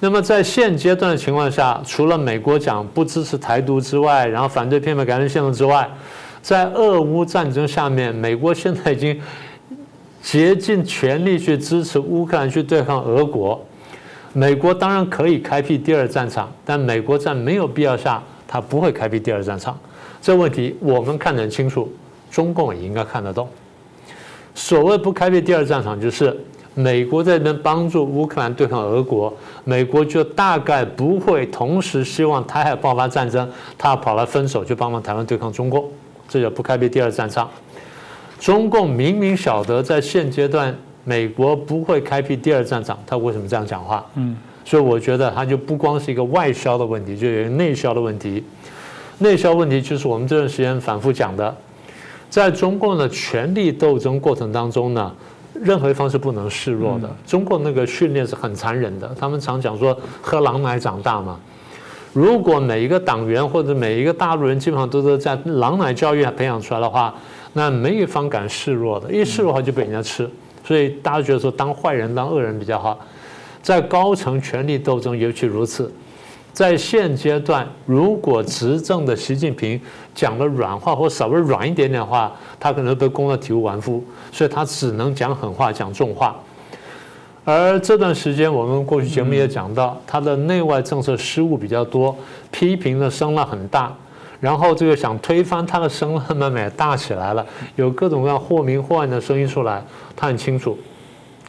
[0.00, 5.86] 那么在现阶段的情况下，除了美国讲不支持台独之外，然后反对片面改变宪法之外。
[6.48, 9.20] 在俄乌战争下面，美国现在已经
[10.22, 13.62] 竭尽全力去支持乌克兰去对抗俄国。
[14.32, 19.78] 美国当然可以开辟第二战场，但美国在没有必要下，他不会开辟第二战场。
[20.22, 21.86] 这问题我们看得很清楚，
[22.30, 23.46] 中共也应该看得懂。
[24.54, 26.34] 所谓不开辟第二战场，就是
[26.72, 29.30] 美国在那边帮助乌克兰对抗俄国，
[29.64, 35.84] 美国就大概不会同时希望台海爆发战争，他跑来分手去帮忙台湾对抗中共，
[36.28, 37.48] 这叫不开辟第二战场。
[38.38, 44.04] 中共明明晓得在现阶段美国不会开辟第二战场，他为什么这样讲话？
[44.14, 48.44] 嗯，所以我觉得他就不光是一个外销的问题，就有一个内销的问题。
[49.18, 51.52] 内销问题就是我们这段时间反复讲的。
[52.30, 55.12] 在中共的权力斗争过程当中呢，
[55.54, 57.10] 任何一方是不能示弱的。
[57.26, 61.40] 中共那个训练是很残忍的，他们常讲说喝狼奶长大嘛。
[62.12, 67.14] 如果每一个党员或者每一个大陆人基本上都是在狼奶教育培养出来的话，
[67.52, 70.28] 那没一方敢示弱的，一示弱的话就被人家吃。
[70.64, 72.98] 所以大家觉得说当坏人当恶人比较好，
[73.62, 75.92] 在高层权力斗争尤其如此。
[76.52, 79.80] 在现阶段，如果执政的习近平
[80.12, 86.36] 讲了软话或稍微软一点点的话，他可能被攻得体无完肤，所以他只能讲狠话、讲重话。
[87.44, 92.14] 而这段时间，我们过去节目也讲到，他的内外政策失误比较多，
[92.50, 93.90] 批评的声浪很大，
[94.38, 97.46] 然后这个想推翻他的声浪慢慢也大起来了，
[97.76, 99.82] 有各种各样或明或暗的声音出来，
[100.14, 100.78] 他很清楚。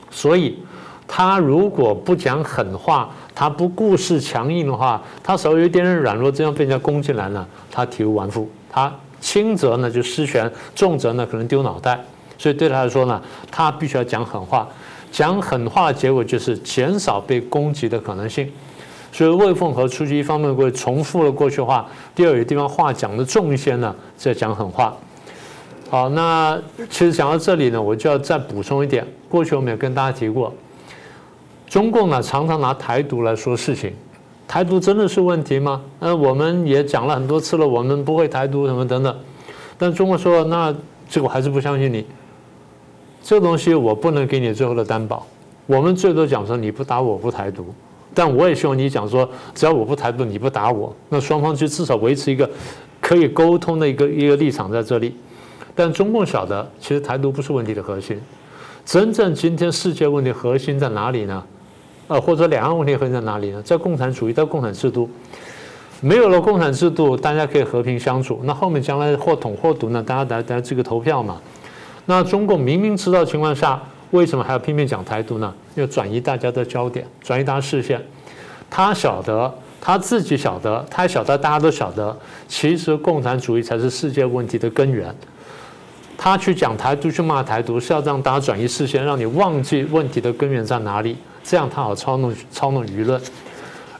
[0.10, 0.58] 所以，
[1.06, 8.50] 他如果不讲狠话，他不顾势强硬的话，他稍微有点点软弱，这样被人家攻进来呢，他体无完肤。
[8.72, 12.00] 他轻则呢就失权，重则呢可能丢脑袋。
[12.38, 13.22] 所以对他来说呢，
[13.52, 14.66] 他必须要讲狠话。
[15.12, 18.50] 讲狠话的结果就是减少被攻击的可能性。
[19.12, 24.96] 所以魏凤和出去一方面会重复了过去话，第二有地方话讲的重一些呢，再讲狠话。
[25.90, 26.56] 好，那
[26.90, 30.54] 其实讲到这里呢，我就要再补充一点，过去我们也跟大家提过。
[31.68, 33.92] 中共呢常常拿台独来说事情，
[34.48, 35.82] 台独真的是问题吗？
[35.98, 39.16] 呃，我们也讲了很多次了，我们不会台独什么等等。
[39.80, 40.72] 但中国说，那
[41.10, 42.06] 这个我还是不相信你，
[43.22, 45.26] 这东西我不能给你最后的担保。
[45.66, 47.66] 我们最多讲说你不打我不台独，
[48.14, 52.50] 但我也希望你讲说，只要我不台独，你不打我，那双方就至少维持一个
[53.00, 55.16] 可以沟通的一个一个立场在这里。
[55.76, 58.20] 但中共晓得，其实台独不是问题的核心，
[58.84, 61.44] 真正今天世界问题核心在哪里呢？
[62.08, 63.62] 呃，或者两岸问题核心在哪里呢？
[63.62, 65.08] 在共产主义，在共产制度，
[66.02, 68.40] 没有了共产制度，大家可以和平相处。
[68.44, 70.02] 那后面将来或统或独呢？
[70.02, 71.40] 大家大家这个投票嘛。
[72.10, 75.54] 那中共明明知道情况下，为什么还要拼命讲台独呢？
[75.76, 78.02] 要转移大家的焦点，转移大家视线。
[78.68, 82.18] 他晓得，他自己晓得，他晓得，大家都晓得，
[82.48, 85.14] 其实共产主义才是世界问题的根源。
[86.18, 91.16] 他去讲台独，去骂台独，是要让大家转移视线，让你忘记问题的根源在哪里。
[91.44, 93.22] 这样他好操弄操弄舆论，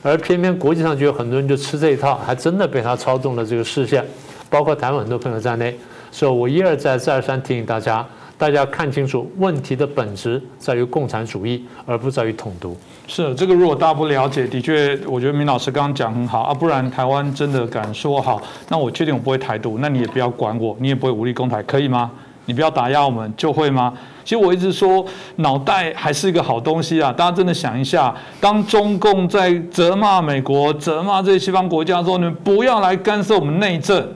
[0.02, 4.04] 而偏偏国际上就有很多人就吃这一套，还真的被他操纵了这个视线，
[4.48, 5.78] 包括台湾很多朋友在内。
[6.10, 8.04] 所以我一而再再而三提醒大家，
[8.36, 12.76] 大家看清楚问题的本质在于共产主义，而不在于统独。
[13.06, 22.10] 是这个，如果大家不了解，的确，我觉得明老师刚刚讲很好啊，不然台湾真的敢说好，那我确定我不会台独，那你也不要管我，你也不会武力攻台，可以吗？
[22.46, 23.92] 你不要打压我们，就会吗？
[24.24, 25.04] 其实我一直说，
[25.36, 27.12] 脑袋还是一个好东西啊！
[27.12, 34.08] 大家真的想一下，当中共在责骂美国、责骂这些西方国家说，你们不要来干涉我们内政，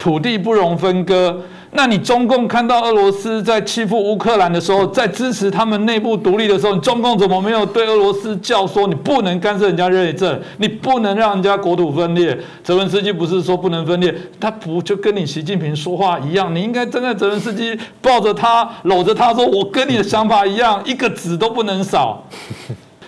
[0.00, 1.40] 土地不容分割。
[1.72, 12.36] 那你中共看到俄罗斯在欺负乌克兰的时候，在支持他们内部独立的时候，中共怎么没有对俄罗斯叫说你不能干涉人家内政，你不能让人家国土分裂？
[12.64, 16.52] 泽文斯基不是说不能分裂，他不就跟你习近平说话一样？
[16.52, 22.20] 你应该站在泽文斯基抱着他搂着他说，我跟你的想法一样，一个子都不能少。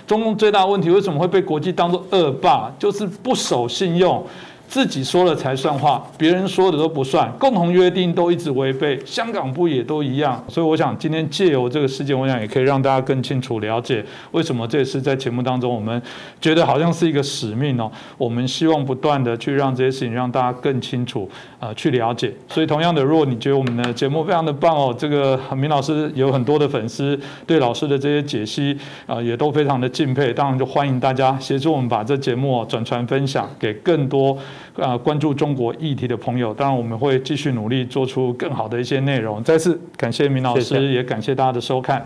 [0.07, 2.71] 中共最大问题为什么会被国际当作恶霸？
[2.79, 4.25] 就是不守信用。
[4.73, 7.31] 自己说了才算话，别人说的都不算。
[7.39, 10.43] 共同约定都一直违背，香港不也都一样？
[10.49, 16.01] 所以我想今天借由这个事件，我想也可以让大家更清楚了解，为什么这次在节目当中，我们
[16.41, 17.93] 觉得好像是一个使命哦。
[18.17, 21.29] 我们希望不断的去让这些事情让大家更清楚，
[21.61, 22.33] 呃，去了解。
[22.49, 28.75] 所以同样的，如果你觉得我们的节目非常的棒哦，这个明老师有很多的粉丝，对老师的这些解析
[29.07, 30.33] 啊，也都非常的敬佩。
[30.33, 34.35] 当然就欢迎大家协助我们把这节目转传分享给更多。
[34.77, 39.42] 啊，关注中国议题的朋友，当然我们会继续努力做出更好的一些内容。
[39.42, 42.05] 再次感谢明老师，也感谢大家的收看。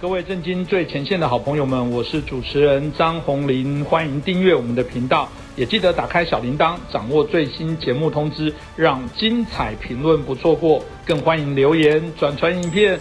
[0.00, 10.82] 各位震惊最前线的好朋友们，我是主持人张宏林，欢迎订阅我们的频道，也记得打开小铃铛，掌握最新节目通知，让精彩评论不错过。
[11.04, 12.98] 更欢迎留言转传影片。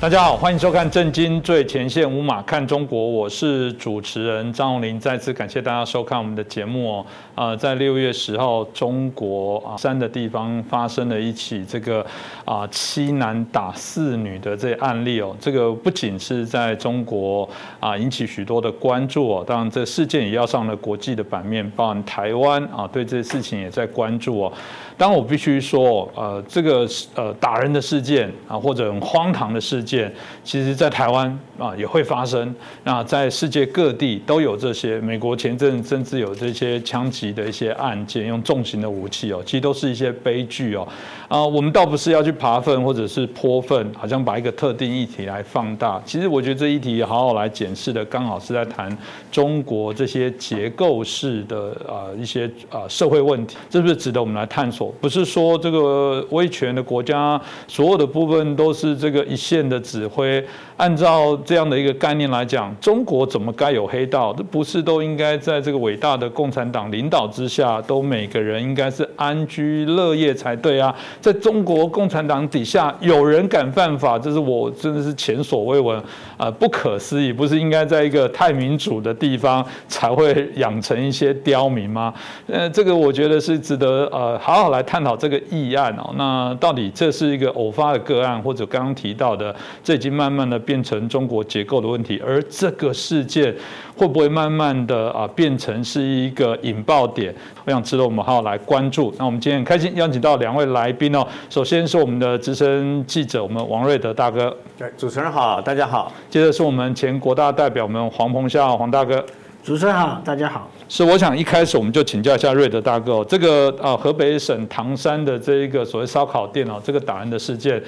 [0.00, 4.98] 大家好，欢迎收看《震惊最前线》，无马看中国，我是主持人张宏林。
[5.00, 7.06] 再次感谢大家收看我们的节目哦。
[7.38, 12.04] 呃，在六月十号，中国啊山的地方发生了一起这个
[12.44, 15.36] 啊七男打四女的这案例哦。
[15.38, 17.48] 这个不仅是在中国
[17.78, 24.52] 啊引起许多的关注哦，当然这事件也要上了国际的版面，包含台湾啊对这事情也在关注哦。
[24.96, 32.52] 当然我必须说，呃，这个呃打人的事件啊，或者很荒唐的事件，其实在台湾啊也会发生。
[32.82, 40.86] 那在世界各地都有这些，美国前阵甚至有这些枪击的一些案件，用重型的武器哦，其实都是一些悲剧哦。
[41.28, 46.00] 啊，我们倒不是要去爬粪或者是泼粪，好像把一个特定议题来放大。
[46.04, 48.96] 其实我觉得这议题好好来检视的，刚好是在谈
[49.30, 54.92] 中国这些结构式的啊一些啊社会问题，是不是值得我们来探索？
[55.00, 60.42] 不是说这个威权的国家所有的部分都是这个一线的指挥。
[60.78, 64.32] 按照这样的一个概念来讲，中国怎么该有黑道？
[64.32, 70.94] 这不是都应该在这个伟大的共产党领导之下，都每个人应该是安居乐业才对啊？
[71.20, 76.00] 在中国共产党底下，有人敢犯法，这是我真的是前所未闻
[76.36, 77.32] 啊，不可思议！
[77.32, 82.14] 不是应该在一个太民主的地方才会养成一些刁民吗？
[82.46, 86.14] 呃，这个我觉得是值得呃好好来探讨这个议案哦。
[86.16, 89.52] 那到底这是一个偶发的个案，或者刚刚提到的，
[89.82, 90.58] 这已经慢慢的。
[90.68, 93.54] 变成中国结构的问题，而这个事件
[93.98, 97.34] 会不会慢慢的啊变成是一个引爆点？
[97.64, 99.12] 我想值得我们好好来关注。
[99.18, 104.56] 那我们今天很开心邀请到两位来宾哦，首先是我们的资深记者，我们王瑞德大哥。
[104.78, 106.12] 对，主持人好，大家好。
[106.30, 109.24] 接着是我们前国大代表，我们黄鹏孝黄大哥。
[109.64, 110.70] 主持人好，大家好。
[110.88, 117.82] 是，我想一开始我们就请教一下瑞德大哥哦，这个啊河北省唐山的这一个所谓烧烤店哦，这个打人的事件。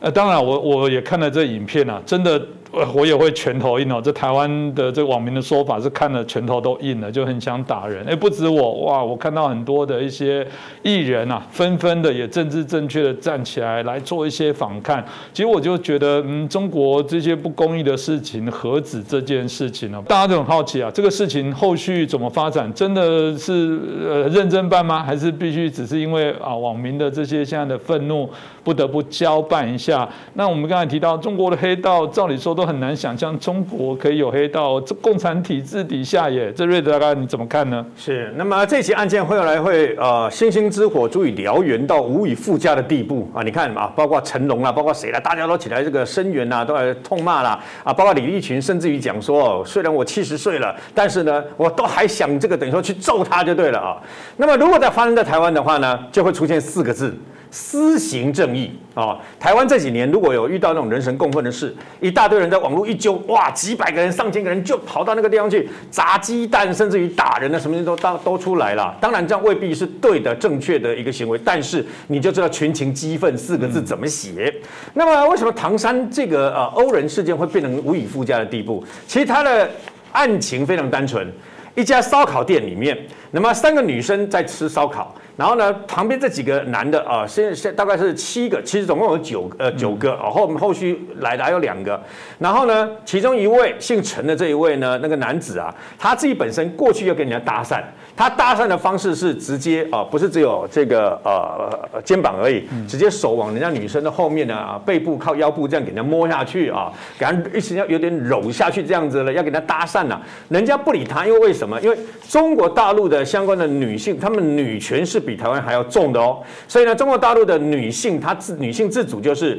[0.00, 2.44] 呃，当然，我我也看了这影片啊，真的。
[2.94, 8.04] 我也会拳头硬哦，这台湾的这个网民的说法是看了拳头都硬了，就很想打人。
[8.04, 10.44] 哎，不止我哇，我看到很多的一些
[10.82, 15.00] 艺人啊，纷纷的也政治正确的站起来来做一些反抗。
[15.32, 20.02] 其实我就觉得，嗯，中国这些不公义的事情何止这件事情呢？
[20.08, 22.72] 大家都很好奇啊，这个事情后续怎么发展？
[22.74, 25.00] 真的是呃认真办吗？
[25.00, 28.28] 还是必须只是因为啊网民的这些现在的愤怒
[28.64, 30.08] 不得不交办一下？
[30.32, 32.63] 那我们刚才提到中国的黑道，照理说都。
[32.66, 37.84] 很难想象中国可以有黑道，这共产体制底下耶，这瑞德大哥你怎么看呢？
[37.96, 43.42] 是，那么这起案件后来会呃星星之火足以燎原到无以复加的地步啊！
[43.42, 47.92] 你看啊，包括成龙啊，包括谁了，大家都起来这个声援啊，都来痛骂了啊！
[47.92, 53.96] 包括李立群甚至于讲说，虽然我七十岁了，但是呢，我都还想这个等于说去揍他就对了啊！
[54.36, 57.14] 那么如果在发生在台湾的话呢，就会出现四个字。
[57.54, 59.16] 私行正义啊！
[59.38, 68.92] 台湾这几年如果有遇到那种人神共愤的事，一大堆人在网络一揪，哇，几百个人、上千个人就跑到那个地方去砸鸡蛋，甚至于打人的什么东西都都都出来了。
[69.00, 74.52] 当然，这样未必是对的、正确的一个行为，但是你就知道群情激愤四个字怎么写。
[74.94, 78.82] 那么，为什么唐山这个呃欧人事件会变成无以复加的地步？
[79.06, 79.70] 其实它的
[80.10, 81.32] 案情非常单纯，
[81.76, 82.98] 一家烧烤店里面，
[83.30, 85.14] 那么三个女生在吃烧烤。
[85.36, 92.00] 然后呢，旁边这几个男的啊，现现大概是七个，其实总共有九呃九个哦，后后续来的还有两个。
[92.38, 97.82] 然后呢，其中一位姓陈的这一位呢，那个男子啊，他自己本身过去要跟人家搭讪，
[98.16, 111.80] 他搭讪的方式是直接啊，不是只有这个呃肩膀而已，直接手往人家女生的后面呢，背部靠腰部这样给人家摸下去啊，给人一直要有点揉下去这样子了，要给他搭讪了，人家不理他，因为为什么？
[111.80, 111.98] 因为
[112.28, 115.24] 中国大陆的相关的女性，她们女权是。
[115.24, 119.58] 比台湾还要重的哦，所以呢，中国大陆的女性她自女性自主就是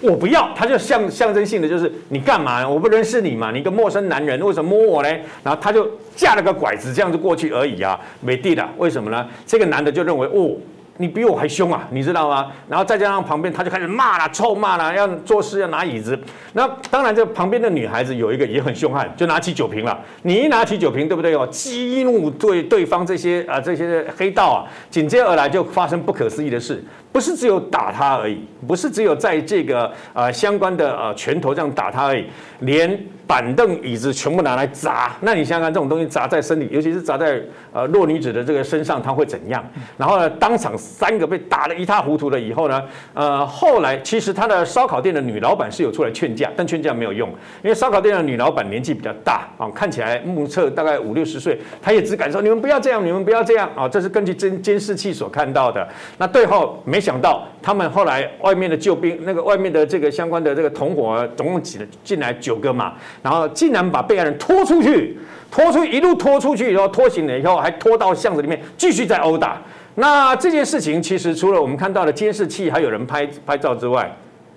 [0.00, 2.68] 我不要，他就象象征性的就是你干嘛？
[2.68, 5.08] 我不认识你嘛，你一个陌生男人为什么摸我呢？
[5.42, 9.26] 然后他就架了个拐子这样子过去而已啊，没地的，为什么呢？
[9.46, 10.56] 这个男的就认为哦。
[11.00, 12.48] 你比我还凶啊，你知道吗？
[12.68, 16.18] 然后再加上旁边，他就开始骂了，臭骂了，要做事要拿椅子。
[16.54, 19.96] 那当然，这旁边的女孩子有一个也很凶悍，就拿起酒瓶了。
[20.22, 21.46] 你一拿起酒瓶，对不对哦？
[21.52, 26.82] 激怒对对方这些啊这些黑道啊，紧接而来就发生不可思议的事。
[27.10, 32.26] 不是只有打他而已，不是只有在这个呃相关的呃拳头这样打他而已，
[32.60, 35.16] 连板凳椅子全部拿来砸。
[35.20, 37.42] 那你想想看，这种东西砸在身体，尤其是砸在
[37.72, 39.64] 呃弱女子的这个身上，他会怎样？
[39.96, 42.82] 然后呢，当场三个被打得一塌糊涂了以后呢，
[43.14, 47.28] 呃，后来其实他的烧烤店的女老板是有出来劝架，但劝架没有用，
[47.62, 55.86] 因为烧烤店的女老板年纪比较大啊，看起来目测大概五六十岁，她也只敢说你们不要这样，你们不要这样啊，这是根据监监视器所看到的。
[56.16, 65.16] 那最后没没想到，他们后来外面的救兵，那个外面的这个相关的这个同伙，总共挤了进来九个嘛，然后竟然把被害人拖出去，
[65.48, 69.62] 拖出一路拖出去，以后拖醒了以后，还拖到巷子里面继续在殴打。
[69.94, 74.12] 那这件事情其实除了我们看到的监视器，还有人拍拍照之外，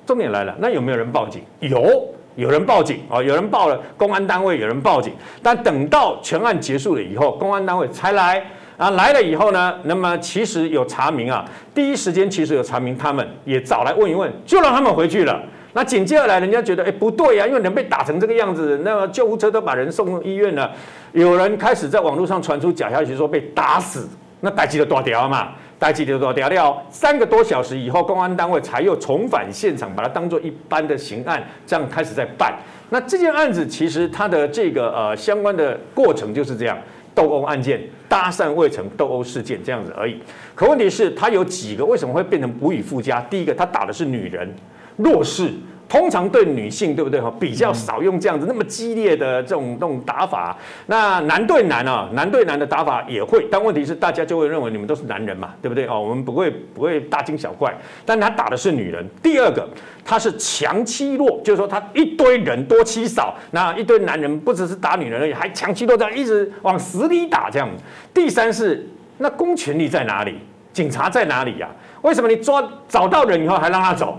[0.07, 1.43] 重点来了，那有没有人报警？
[1.59, 2.03] 有，
[2.35, 5.13] 有人报警啊，有人报了，公安单位有人报警，
[5.43, 8.43] 但等到全案结束了以后，公安单位才来。
[8.81, 15.39] 啊，来了以后呢，那么其实有查明啊，第一时间其实有查明，他们也找来问一问，就让他们回去了。
[15.73, 20.71] 那紧接而来，人家觉得哎不对呀，因为人被打成这个样子，那么救护车都把人送医院了，
[21.11, 24.09] 有人开始在网络上传出假消息说被打死，
[24.39, 32.51] 那逮起了多条嘛，逮起了多条掉，三个多小时以后，公安单位才又重返现场，把它当做一般的刑案，这样开始在办。
[32.89, 36.75] 那这件案子其实它的这个呃相关的过程就是这样。
[37.13, 40.17] 斗殴案件、搭讪未成斗殴事件这样子而已。
[40.55, 43.21] 可问题是，他有几个为什么会变成无以附加？
[43.21, 44.53] 第一个，他打的是女人，
[44.97, 45.51] 弱势。
[45.91, 47.29] 通常对女性，对不对哈？
[47.37, 50.57] 比较少用这样子那么激烈的这种这种打法。
[50.85, 55.99] 那男对男啊，男对男的打法也会，但问题是大家就会认为你们都是男人嘛，对不对哦？
[55.99, 57.77] 我们不会不会大惊小怪。
[58.05, 59.05] 但他打的是女人。
[59.21, 59.67] 第二个，
[60.05, 67.67] 他是强欺弱，就是说他一堆人多欺少，那一堆男人不只是打女人而已，还强欺弱，这样一直往死里打这样。
[68.13, 68.87] 第三是
[69.17, 70.39] 那公权力在哪里？
[70.71, 71.67] 警察在哪里呀？
[72.01, 74.17] 为什么你抓找到人以后还让他走？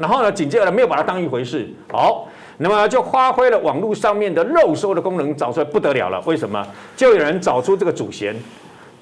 [0.00, 2.26] 然后呢，紧接着没有把它当一回事，好，
[2.56, 6.18] 那么就发挥了网络上面的肉搜的功能，找出来不得了了。
[6.22, 6.66] 为什么？
[6.96, 8.34] 就有人找出这个祖先，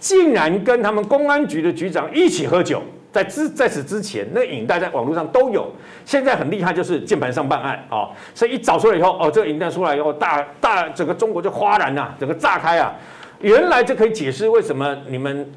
[0.00, 2.82] 竟然跟他们公安局的局长一起喝酒，
[3.12, 5.70] 在之在此之前，那影带在网络上都有。
[6.04, 12.92] 现在很厉害，就是键盘上办案啊，所以一找出来以后，哦，这个影带出来以后，大大整个中国就哗然呐，整个炸开啊！
[13.40, 15.48] 原来这可以解释为什么你们。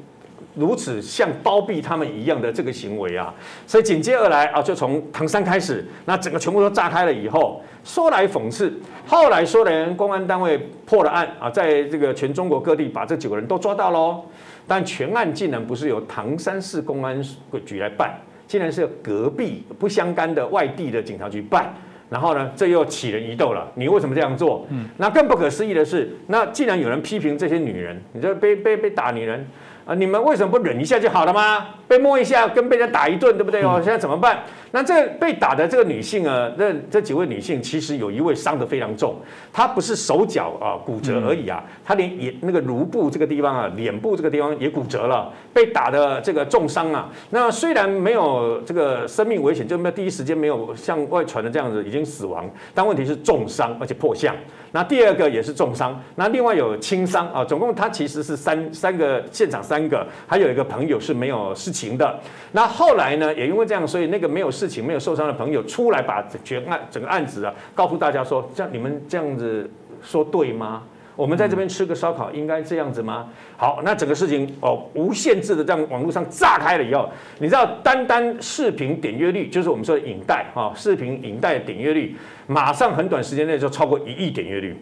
[0.54, 3.32] 如此像包庇他们一样的这个行为啊，
[3.66, 8.72] 所以紧接而来啊，就从唐山开始，那整个全部都炸开了以后，说来讽刺，
[9.06, 14.22] 后来说人公安单位破了案啊，在这个全中国各地把这九个人都抓到喽，
[14.66, 17.18] 但全案竟然不是由唐山市公安
[17.64, 18.14] 局来办，
[18.46, 21.74] 竟然是隔壁不相干的外地的警察局办，
[22.10, 24.66] 然后呢，这又起人疑窦了，你为什么这样做？
[24.68, 29.46] 嗯，那更不可思议的是，那既然有人批评这些女人，你这被被被打女人。
[29.84, 31.66] 啊，你们为什么不忍一下就好了吗？
[31.88, 33.80] 被摸一下，跟被人打一顿，对不对哦？
[33.82, 34.42] 现在怎么办？
[34.70, 39.16] 那这被打的这个女性啊，这这几位女性其实有一位伤得非常重，
[39.52, 47.10] 她不是手脚啊骨折而已啊，她连眼那个颅部这个地方啊，脸部这个地方也骨折了，被打的这个重伤啊。
[47.30, 54.34] 那虽然没有这个生命危险，就没有第一时间没有像外传的这样子已经死亡，但问题是重伤而且破相。
[54.74, 62.20] 那第二个也是重伤，那另外有轻伤啊，总共她其实是三三个现场三个，还有一个朋友是没有事情的。
[62.52, 69.70] 那后来呢，也因为这样，所以那个没有事情、没有受伤的朋友出来把全案整个案子啊，告诉大家说，像你们这样子
[70.02, 70.82] 说对吗？
[71.16, 73.30] 我们在这边吃个烧烤，应该这样子吗？
[73.56, 77.08] 好，那整个事情哦，无限制的在网络上炸开了以后，
[77.38, 82.14] 你知道，单单视频点阅率，就是我们说的影带啊，视频影带点阅率，
[82.46, 84.76] 马上很短时间内就超过一亿点阅率，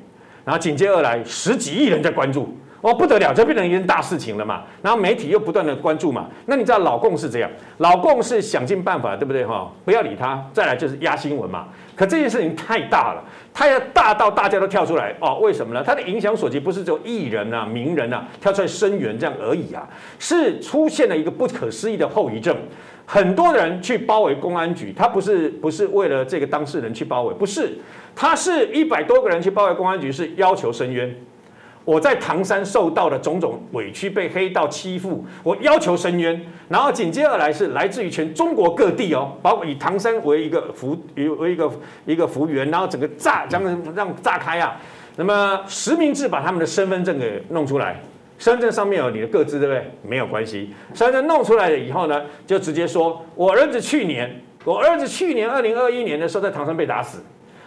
[0.45, 2.57] 然后紧接而来十几亿人在关注。
[2.81, 4.63] 哦，不得了，这变成一件大事情了嘛。
[4.81, 6.29] 然后媒体又不断的关注嘛。
[6.47, 9.71] 那你知道老共是这样，老共是想尽办法，对不对哈？
[9.85, 10.43] 不要理他。
[10.53, 11.69] 再来就是压新闻嘛。
[11.95, 13.23] 可这件事情太大了，
[13.53, 15.39] 它要大到大家都跳出来哦。
[15.43, 15.83] 为什么呢？
[15.85, 19.87] 它的影响所及不是只有艺人啊、名人啊跳出来声援这样而已啊，
[20.19, 22.57] 是出现了一个不可思议的后遗症。
[23.05, 27.77] 很多人去包围公安局，他不是不是为了这个当事人去包围，不是，
[28.15, 31.15] 他是一百多个人去包围公安局，是要求申冤。
[31.91, 36.41] 我在唐山受到的种种委屈，被黑道欺负，我要求伸冤。
[36.69, 41.69] 然后紧接而来是来自于全中国各地哦，包括以唐山为一个服为一个
[42.07, 43.61] 一个服务员，然后整个炸将
[43.97, 44.77] 让炸开啊。
[45.17, 48.01] 那么实名制把他们的身份证给弄出来，
[48.39, 49.91] 身份证上面有你的个资，对不对？
[50.09, 57.21] 没有关系，身份证弄出来了以后呢，就直接说我儿子去年，我儿子去年二零二一年的时候在唐山被打死，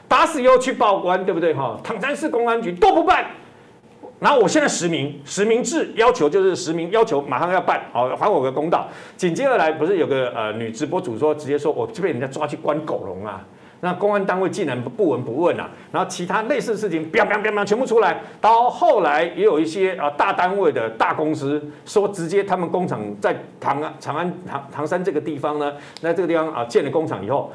[0.07, 1.53] 打死以后去报官，对不对？
[1.53, 3.25] 哈，唐山市公安局都不办。
[4.19, 8.87] 然后我现在实名实名制要求就是实名要求马上要办好还我个公道。
[9.17, 13.45] 紧接而来不是有个呃女直播主说直接说我就被人家抓去关狗笼啊，
[13.81, 18.21] 那公安单位竟然不闻不问啊，然后其他类似事情，彪彪彪彪全部出来。
[18.39, 27.51] 到后来也有一些啊大单位的大公司说，直接他们工厂在唐安长安唐唐山这个地方呢，那这个地方啊建了工厂以后，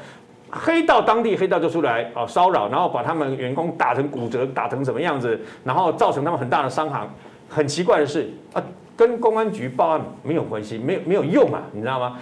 [0.51, 7.09] 黑道当地黑道就出来啊骚扰，然后把他们员工打成骨折，打成什么样子，然后造成他们很大的伤亡。
[7.47, 8.63] 很奇怪的是啊，
[8.95, 12.17] 跟公安局报案没有关系，没有没有用啊，你知道吗？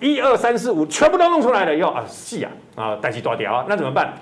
[0.00, 4.12] 一二三四五全部都弄出来了要啊，是啊啊，带起多屌啊，那怎么办？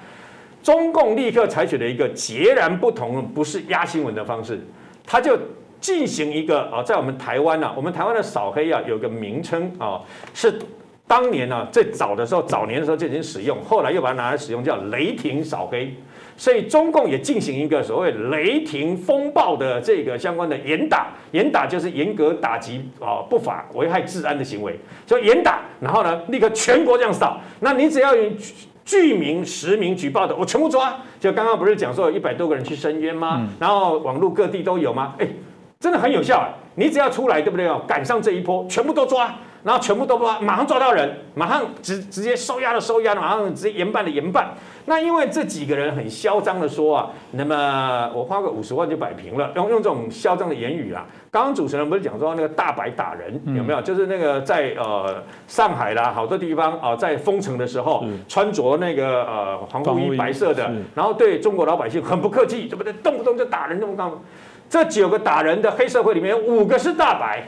[0.63, 4.61] 中共立刻采取了一个截然不同，不是压新闻的方式，
[5.07, 5.39] 他就
[5.81, 10.03] 进行一个啊，在我们台湾呢，我们台湾的扫黑啊，有个名称啊，
[10.35, 10.61] 是
[11.11, 15.93] 当年呢最早的时候，早年的时候就已经使用，后来又把它拿来使用，叫雷霆扫黑。
[16.37, 28.31] 所以中共也进行一个所谓雷霆风暴的这个相关的严打，严打就是严格打击啊不法危害治安的行为，所以严打，然后呢立刻全国这样扫，那你只要有
[28.85, 30.97] 具名实名举报的，我全部抓。
[31.19, 33.49] 就刚刚不是讲说有一百多个人去申冤吗？
[33.59, 35.15] 然后网络各地都有吗？
[35.19, 35.27] 哎，
[35.81, 36.39] 真的很有效。
[36.39, 37.83] 啊你只要出来，对不对哦？
[37.87, 39.35] 赶上这一波，全部都抓。
[39.63, 44.55] 然后全部都抓，马上抓到人，马上直直接收押的收押，马上直接严办的严办。
[44.87, 51.07] 那因为这几个人很嚣张的说啊，那么我花个五十万就摆平了，用用这种嚣张的言语啊。
[51.31, 53.81] 刚刚主持人不是讲说那个大白打人有没有？
[53.83, 62.93] 就是那个在呃上海啦，好多地方啊，在封城的时候，穿着那个呃防护衣白色的，然后对中国老百姓很不客气，对不对？
[62.95, 64.21] 动不动就打人，动不动
[64.69, 67.47] 这九个打人的黑社会里面，五个是大白。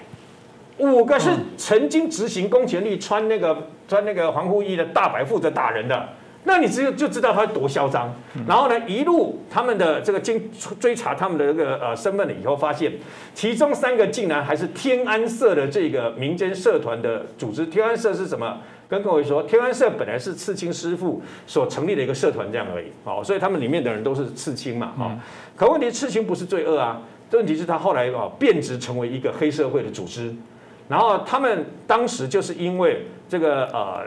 [0.78, 6.08] 五个是曾经执行公权力、穿那个穿那个防护衣的大白负责打人的，
[6.44, 8.12] 那你只有就知道他多嚣张。
[8.48, 10.50] 然后呢，一路他们的这个经
[10.80, 12.92] 追查他们的这个呃身份了以后，发现
[13.34, 17.66] 其中三个竟然还是天安社的这个民间社团的组织。
[17.66, 18.58] 天安社是什么？
[18.88, 22.86] 跟各位说，天安社本来是刺青师傅所成立的一个社团这样而已。
[23.04, 24.92] 哦，所以他们里面的人都是刺青嘛。
[24.98, 25.12] 哦，
[25.56, 27.00] 可问题刺青不是罪恶啊，
[27.30, 30.34] 问题是他后来啊变质成为一个黑社会的组织。
[30.92, 34.02] 然后他们当时就是因为这个呃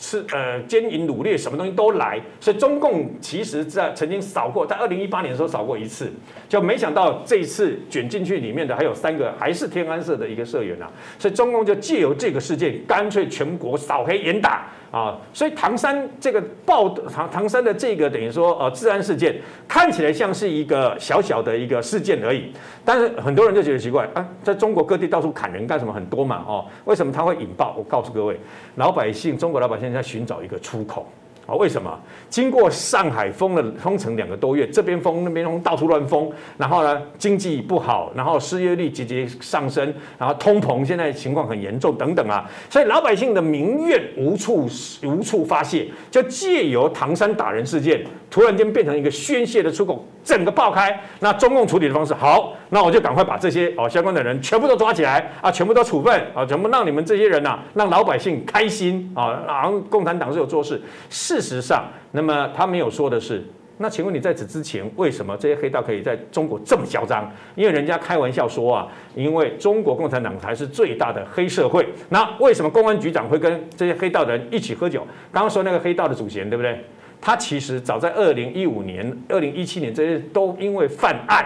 [0.00, 6.10] 是呃奸淫掳掠什么东西都来，所以中共其实在曾经扫过，在二零一八年的时候扫过一次，
[6.48, 14.66] 就没想到这一次卷进去里面的还有三个还是天安社的一个社员啊，所以中共就借由这个事件，干脆全国扫黑严打。
[14.96, 19.36] 啊，所以唐山这个暴唐唐山的这个等于说呃治安事件
[19.68, 22.50] 看起来像是一个小小的一个事件而已，
[22.82, 27.74] 但是很多人就觉得奇怪啊，在中国各地到处砍人干什么很多嘛哦，为什么他会引爆？
[27.76, 28.40] 我告诉各位，
[28.76, 31.06] 老百姓中国老百姓在寻找一个出口。
[31.46, 31.96] 啊，为什么？
[32.28, 44.68] 经过上海封了封城两个多月，这边封那边封，到处乱封，然后呢，经济不好，然后失业率节节上升，然后通膨现在情况很严重等等啊，所以老百姓的民怨无处
[45.04, 51.00] 无处发泄，就借由唐山打人事件，突然间变成一个宣泄的出口，整个爆开。
[51.20, 60.82] 那中共处理的方式好，那我就赶快把这些哦相关的人全部都抓起来啊，全部都处分啊，全部让你们这些人呐，让老百姓开心啊，然后共产党是有做事。
[61.08, 63.46] 事实上，那么他没有说的是，
[63.78, 67.30] 那请问你在此之前，为什么这些黑道可以在中国这么嚣张？
[67.54, 71.86] 因为人家开玩笑说啊，因为中国共产党才是最大的黑社会。
[72.08, 75.06] 那为什么公安局长会跟这些黑道的人一起喝酒？
[75.30, 76.84] 刚刚说那个黑道的主嫌，对不对？
[77.26, 81.44] 他其实早在二零一五年、二零一七年这些都因为犯案，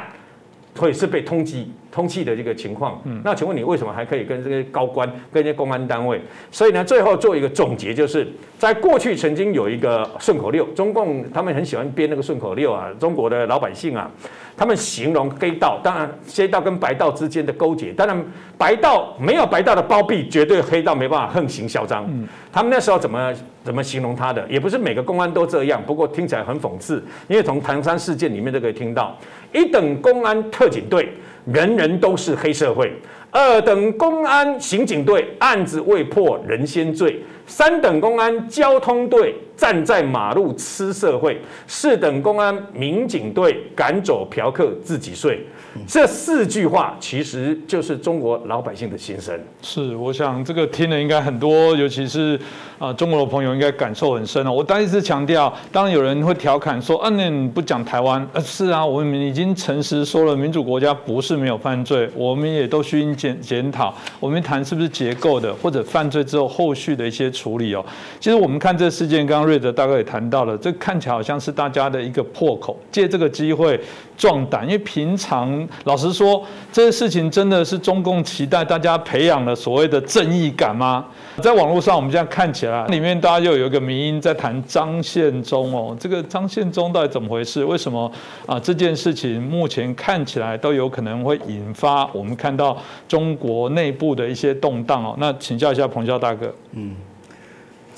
[0.76, 1.64] 会是被通缉。
[1.90, 6.20] 通气的这个情况，嗯那请问你为什么还可以跟这些高官、跟这些公安单位？
[6.50, 8.26] 所以呢，最后做一个总结，就是
[8.58, 14.10] 在过去曾经有一个顺口溜，中共他们很喜欢编那个顺口溜啊，中国的老百姓啊，
[14.56, 18.24] 他们形容黑道，当然黑道跟白道之间的勾结，当然
[18.56, 22.08] 白道没有白道的包庇，绝对黑道没办法横行嚣张。
[22.52, 23.34] 他们那时候怎么
[23.64, 24.46] 怎么形容他的？
[24.48, 29.16] 也不是每个公安都这样，不过听起来很讽刺，因为从唐山事件里面都可以听到，
[29.52, 31.08] 一等公安特警队。
[31.46, 32.92] 人人都是黑社会，
[33.30, 45.38] 二等公安刑警队案子未破人先罪，三等公安交通队站在马路吃社会，是等公安民警队赶走嫖客自己睡。
[45.86, 49.38] 这四句话其实就是中国老百姓的心声。
[49.60, 52.40] 是，我想这个听了应该很多，尤其是
[52.78, 54.50] 啊中国的朋友应该感受很深哦。
[54.50, 58.26] 我再一次强调，当然有人会调侃说，啊，那你不讲台湾？
[58.32, 63.94] 呃，是啊，我们已经诚实说了，民主国家不是没有犯罪，我们也都需检检讨。
[64.18, 67.84] 我们谈是不是结构的，或者犯罪之后后续的一些处理哦。
[68.18, 73.78] 其实我们看这事件，刚刚瑞德大概也谈到了，这看起来好像是大家的一个破口，借这个机会
[74.16, 75.68] 壮胆，因为平常。
[75.84, 81.04] 老实说，这些事情真的是中共期待大家培养的所谓的正义感吗？
[81.42, 87.64] 在网络上，我们现在看起来，里面大家又有一个迷因在谈张献忠哦，这个张献忠到底怎么回事？
[87.64, 88.10] 为什么
[88.46, 88.60] 啊？
[88.60, 92.76] 这件事情目前看起来都有可能会引发我们看到
[93.08, 95.16] 中国内部的一些动荡哦。
[95.18, 96.54] 那请教一下彭教大哥。
[96.72, 96.94] 嗯，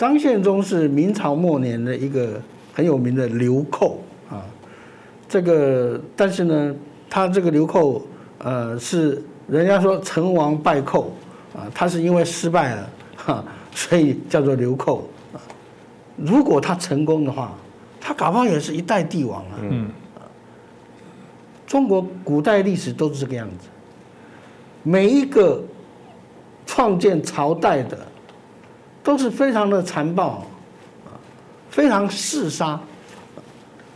[0.02, 2.42] 张献忠是明朝末年的一个
[2.74, 4.42] 很有名的流寇啊。
[5.28, 6.74] 这个，但是呢，
[7.08, 8.02] 他这个流寇，
[8.38, 11.12] 呃，是人家说成王败寇
[11.54, 12.90] 啊，他是因为失败了。
[13.14, 15.38] 哈，所以叫做流寇啊。
[16.16, 17.54] 如果他成功的话，
[18.00, 19.54] 他搞不好也是一代帝王啊。
[19.60, 19.88] 嗯。
[21.64, 23.68] 中国古代历史都是这个样子，
[24.82, 25.62] 每一个
[26.66, 27.96] 创建朝代的
[29.02, 30.46] 都是非常的残暴
[31.04, 31.10] 啊，
[31.70, 32.78] 非常嗜杀。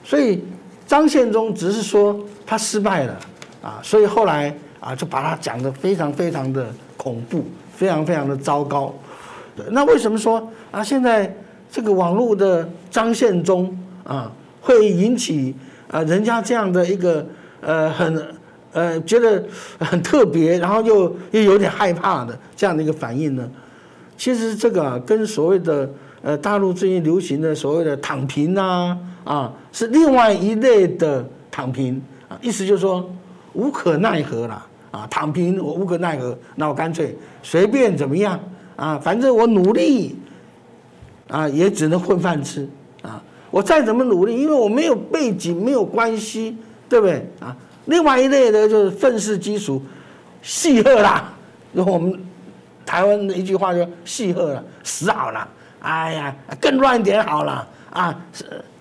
[0.05, 0.45] 所以
[0.87, 3.19] 张献忠只是说他失败了
[3.63, 7.45] 啊，所以后来啊就把他讲的非常非常的恐怖，
[7.75, 8.95] 非常非常的糟糕。
[9.71, 10.83] 那为什么说啊？
[10.83, 11.35] 现在
[11.71, 14.31] 这个网络的张献忠啊，
[14.61, 15.55] 会引起
[15.91, 17.27] 啊人家这样的一个
[17.61, 18.29] 呃很
[18.73, 19.43] 呃觉得
[19.81, 23.49] 很特别，然后又又有点害怕的这样的一个反应呢？
[24.17, 25.89] 其实这个，跟所谓的
[26.23, 33.09] 呃大陆最近流行的所谓的躺平啊啊，是另外一类的躺平啊，意思就是说
[33.53, 38.39] 无可奈何了啊，躺平我无可奈何，那我干脆随便怎么样。
[38.77, 40.15] 啊，反正我努力，
[41.29, 42.69] 啊，也只能混饭吃，
[43.01, 46.55] 啊，我再怎么努力，因为我没有背景，没有关系，
[46.87, 47.27] 对不对？
[47.41, 47.57] 啊，
[47.87, 49.81] 另外一类的就是愤世嫉俗，
[50.43, 51.33] 戏谑啦，
[51.73, 52.23] 用我们
[52.87, 55.47] 台湾的一句话说戏鹤了，死好了，
[55.81, 58.19] 哎呀，更乱一点好了，啊，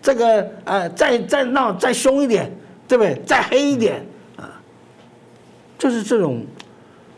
[0.02, 2.50] 这个呃，再再闹再凶一点，
[2.88, 3.22] 对不对？
[3.26, 4.06] 再黑一点，
[4.38, 4.48] 啊，
[5.78, 6.46] 就是这种，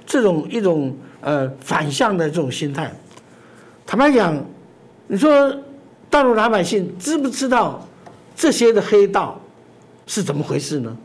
[0.06, 0.98] 这种一种。
[1.20, 2.90] 呃，反向的这种心态，
[3.88, 4.38] 坦白讲，
[5.08, 5.54] 你说
[6.12, 7.86] 大陆老百姓知不知道
[8.36, 9.38] 这些的黑道
[10.06, 10.96] 是怎么回事呢？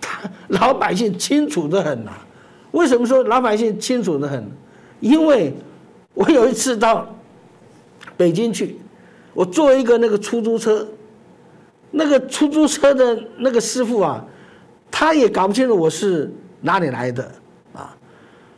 [0.00, 2.10] 他老百姓清楚的很呐。
[2.72, 4.44] 为什么说老百姓清楚的很？
[5.04, 5.54] 因为
[6.14, 7.06] 我有一次到
[8.16, 8.80] 北京去，
[9.34, 10.88] 我坐一个那个出租车，
[11.90, 14.24] 那个出租车的那个师傅啊，
[14.90, 16.32] 他也搞不清楚我是
[16.62, 17.30] 哪里来的。
[17.74, 17.94] 啊，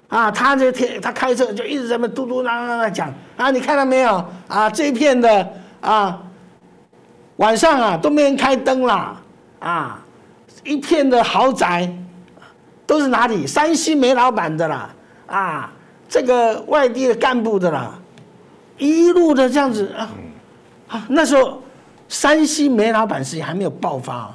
[0.06, 4.70] 啊他这天他开车就一直在那嘟嘟囔囔的讲啊，你看到没有啊？
[4.70, 6.22] 这一片的啊，
[7.38, 9.20] 晚上啊都没人开灯了
[9.58, 10.00] 啊，
[10.62, 11.92] 一片的豪宅
[12.86, 13.44] 都是哪里？
[13.48, 14.94] 山西煤老板的啦
[15.26, 15.72] 啊，
[16.08, 17.98] 这个外地的干部的啦，
[18.78, 20.10] 一路的这样子啊
[20.88, 21.62] 啊，那时候
[22.08, 24.34] 山西煤老板事情还没有爆发，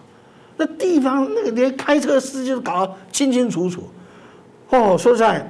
[0.58, 3.84] 那地方那个连开车司机都搞得清清楚楚。
[4.70, 5.50] 哦，说实在，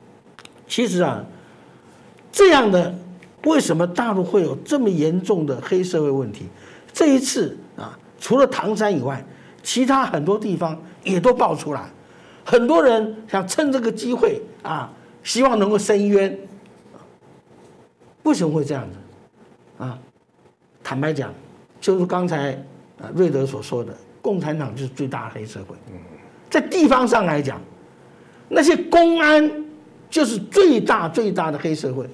[0.68, 1.24] 其实啊，
[2.30, 2.94] 这样的
[3.44, 6.46] 为什么大陆会有这么严重的黑社会问题？
[6.92, 9.24] 这一次啊，除了唐山以外，
[9.62, 11.82] 其他很多地方也都爆出来，
[12.44, 14.90] 很多人想趁这个机会啊，
[15.26, 16.38] 希望能够伸冤。
[18.22, 19.84] 为什么会这样子？
[19.84, 19.98] 啊，
[20.84, 21.34] 坦白讲，
[21.80, 22.52] 就是刚才
[23.00, 25.74] 啊瑞德所说的，共产党就是最大的黑社会。
[26.48, 27.60] 在地方上来讲。
[28.48, 29.50] 那些公安
[30.08, 32.08] 就是最大最大的黑社会，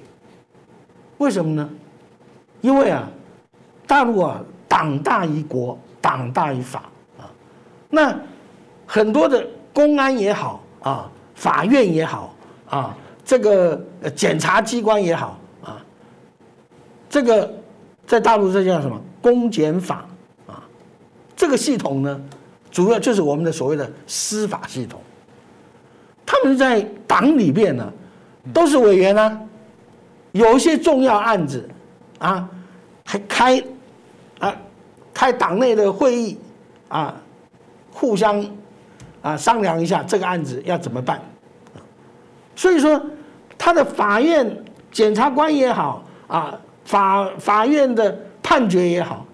[1.18, 1.68] 为什么呢？
[2.62, 3.06] 因为啊，
[3.86, 6.84] 大陆啊，党大于国，党大于法
[7.18, 7.28] 啊。
[7.90, 8.18] 那
[8.86, 12.34] 很多的公安也好啊，法院也好
[12.70, 13.80] 啊，这个
[14.14, 15.82] 检察机关也好啊，
[17.08, 17.52] 这个
[18.06, 20.06] 在大陆这叫什么公检法
[20.46, 20.62] 啊？
[21.36, 22.20] 这个系统呢，
[22.70, 25.00] 主要就是我们的所谓的司法系统。
[26.24, 27.92] 他们在党里边呢，
[28.52, 29.40] 都是委员啊，
[30.32, 31.68] 有一些重要案子，
[32.18, 32.48] 啊，
[33.04, 33.62] 还开，
[34.38, 34.56] 啊，
[35.12, 36.38] 开党内的会议，
[36.88, 37.14] 啊，
[37.92, 38.44] 互相，
[39.20, 41.20] 啊，商量一下这个案子要怎么办，
[42.54, 43.00] 所以说，
[43.56, 49.26] 他的法院检察官也好，啊，法法院的判决也好，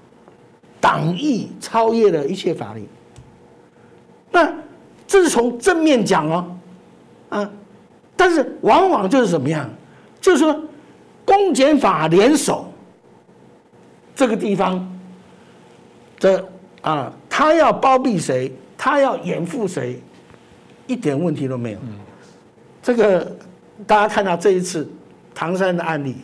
[0.80, 2.88] 党意超越了一切法律，
[4.30, 4.52] 那
[5.06, 6.56] 这是从正面讲哦。
[7.30, 7.50] 啊，
[8.16, 9.68] 但是往往就是怎么样？
[10.20, 10.58] 就是说，
[11.24, 12.72] 公检法联手，
[14.14, 14.98] 这个地方，
[16.18, 16.42] 这
[16.80, 20.00] 啊，他要包庇谁，他要掩护谁，
[20.86, 21.78] 一点问题都没有。
[22.82, 23.36] 这个
[23.86, 24.88] 大家看到这一次
[25.34, 26.16] 唐山的案例，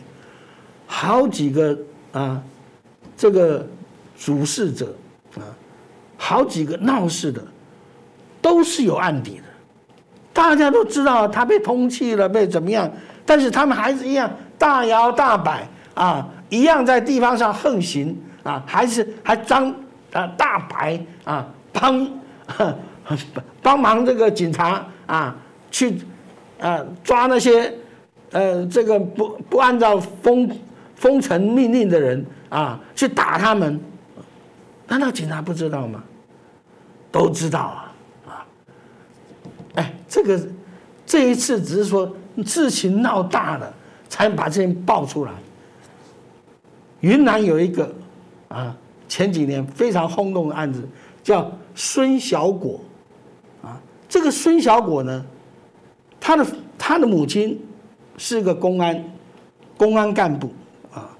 [0.87, 1.77] 好几个
[2.11, 2.41] 啊，
[3.15, 3.65] 这个
[4.17, 4.95] 主事者
[5.35, 5.43] 啊，
[6.17, 7.41] 好几个闹事的，
[8.41, 9.43] 都是有案底的，
[10.33, 12.91] 大家都知道他被通缉了，被怎么样，
[13.25, 19.73] 但是他们还是一样大摇大摆啊，一样在地方上横行啊，还是还张
[20.13, 22.09] 啊大白啊帮
[23.61, 25.35] 帮忙这个警察啊
[25.69, 26.01] 去
[26.59, 27.73] 啊抓那些
[28.31, 30.49] 呃这个不不按照封
[30.95, 33.79] 封城命令的人啊去打他们，
[34.87, 36.03] 难道警察不知道吗？
[37.11, 37.93] 都知道啊。
[38.27, 38.45] 啊
[39.75, 40.39] 哎，这个
[41.05, 42.13] 这一次只是说
[42.45, 43.73] 事情闹大了，
[44.09, 45.31] 才把这件爆出来。
[47.01, 47.93] 云南有一个
[48.47, 48.75] 啊，
[49.07, 50.87] 前几年非常轰动的案子，
[51.23, 52.79] 叫孙小果
[53.61, 53.79] 啊。
[54.09, 55.25] 这个孙小果呢，
[56.25, 57.63] 他的他的母亲
[58.17, 59.03] 是个公安
[59.77, 60.51] 公安干部
[60.91, 61.15] 啊，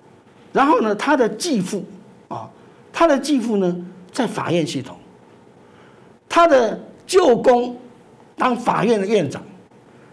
[0.51, 1.85] 然后呢，他的继父
[2.27, 2.49] 啊，
[2.91, 4.97] 他的继父呢在法院系统，
[6.27, 7.77] 他的舅公。
[8.37, 9.41] 当法院的院长，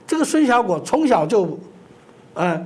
[0.06, 1.58] 这个孙小果从小就，
[2.34, 2.64] 呃，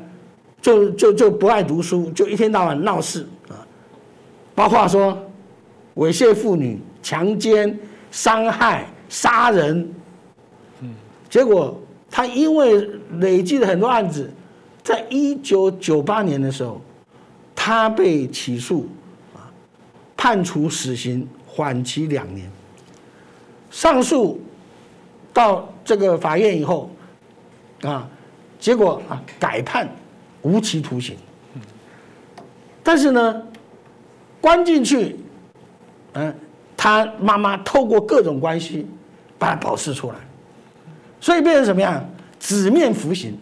[0.61, 3.64] 就就就不爱读书，就一天到晚闹事啊，
[4.55, 5.16] 包括说
[5.95, 7.79] 猥亵妇女、强奸、
[8.11, 9.95] 伤害、杀人，
[10.81, 10.95] 嗯，
[11.31, 11.81] 结果
[12.16, 12.80] 他因为
[13.18, 14.32] 累积了很多案子，
[14.82, 16.80] 在一九九八年的时候，
[17.54, 18.88] 他被起诉，
[19.34, 19.52] 啊，
[20.16, 22.50] 判处死刑，缓期两年，
[23.70, 24.40] 上诉。
[25.30, 26.90] 到这个法院以后，
[27.82, 28.08] 啊，
[28.58, 29.86] 结果啊改判
[30.40, 31.14] 无期徒刑。
[32.82, 33.42] 但是呢，
[34.40, 35.16] 关进去，
[36.14, 36.34] 嗯，
[36.74, 38.86] 他妈妈透过各种关系
[39.38, 40.14] 把他保释出来，
[41.20, 42.04] 所以变成什么样？
[42.38, 43.36] 纸面服刑，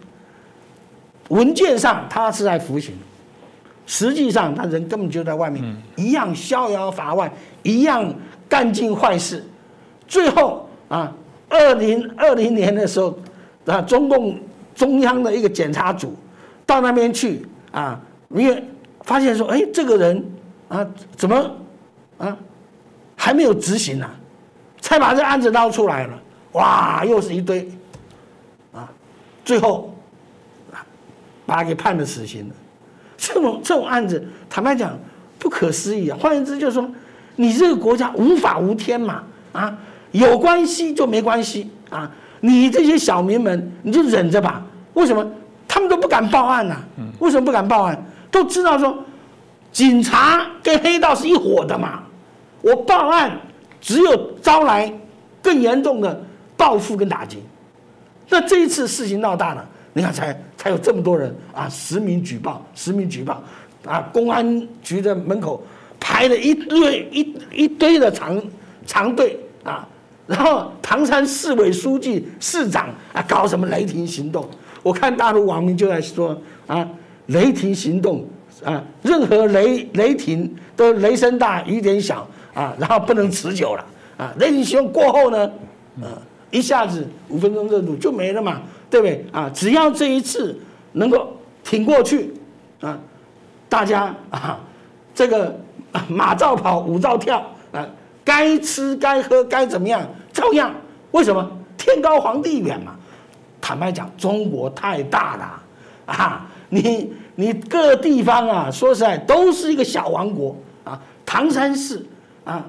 [1.28, 2.94] 文件上他是在服刑，
[3.86, 5.62] 实际上他人根本就在外面，
[5.96, 7.30] 一样逍遥法外，
[7.62, 8.14] 一样
[8.48, 9.44] 干尽坏事，
[10.06, 11.12] 最后啊。
[11.46, 13.16] 二零二零年的时候，
[13.66, 14.36] 啊，中共
[14.74, 16.16] 中央的一个检查组
[16.66, 18.00] 到那边去啊，
[18.30, 18.64] 因为
[19.02, 20.24] 发现说，哎，这个人
[20.68, 21.48] 啊，怎么
[22.18, 22.36] 啊
[23.14, 24.10] 还没有执行呢？
[24.80, 26.18] 才把这案子捞出来了，
[26.54, 27.70] 哇，又是一堆
[28.72, 28.90] 啊，
[29.44, 29.94] 最后
[30.72, 30.82] 啊
[31.46, 32.54] 把他给判了死刑了。
[33.16, 34.98] 这种这种案子，坦白讲
[35.38, 36.18] 不可思议啊。
[36.20, 36.90] 换言之，就是说
[37.36, 39.78] 你这个国家无法无天嘛，啊。
[40.12, 42.08] 有关系就没关系啊！
[42.38, 44.64] 你这些小民们，你就忍着吧。
[44.92, 45.28] 为什么
[45.66, 46.76] 他们都不敢报案呢？
[47.18, 48.00] 为什么不敢报案？
[48.30, 48.96] 都知道说，
[49.72, 52.04] 警察跟黑道是一伙的嘛。
[52.62, 53.36] 我报案
[53.80, 54.92] 只有招来
[55.42, 56.24] 更严重的
[56.56, 57.38] 报复跟打击。
[58.28, 63.42] 那这一次事情闹大了，你看才才有这么多人啊，实名举报，实名举报
[63.84, 64.00] 啊！
[64.12, 65.62] 公安局的门口
[66.00, 68.42] 排了一堆一一堆的长
[68.86, 69.86] 长队啊！
[70.26, 74.48] 然后唐山市委书记、市长啊，搞什么雷霆行动？
[74.82, 76.36] 我看大陆网民就在说
[76.66, 76.88] 啊，
[77.26, 78.26] 雷霆行动
[78.64, 83.84] 啊，任何雷雷霆都雷声大雨点小啊，然后不能持久了
[84.16, 84.32] 啊。
[84.38, 85.50] 雷霆行动过后呢，
[86.00, 86.08] 呃，
[86.54, 89.50] 一下子五分钟热度就没了嘛，对不对啊？
[89.52, 90.56] 只要这一次
[90.92, 92.32] 能够挺过去
[92.80, 92.96] 啊，
[93.68, 94.60] 大家啊，
[95.12, 95.58] 这个
[96.08, 97.84] 马照跑，舞照跳啊。
[98.24, 100.00] 该吃该喝该怎么样，
[100.32, 100.72] 照样。
[101.10, 102.94] 为什么天高皇帝远嘛？
[103.60, 105.62] 坦白讲，中国太大了
[106.06, 106.46] 啊！
[106.68, 111.00] 你你各地方啊，说实在都是一个小王国啊。
[111.26, 112.06] 唐山市
[112.44, 112.64] 啊，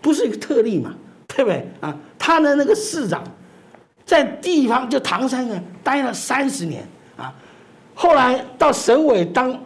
[0.00, 0.94] 不是一个特例嘛，
[1.28, 1.94] 对不对啊？
[2.20, 3.24] 他的那个市长
[4.04, 7.34] 在地方就唐山呢待了三十年啊，
[7.94, 9.58] 后来到省委当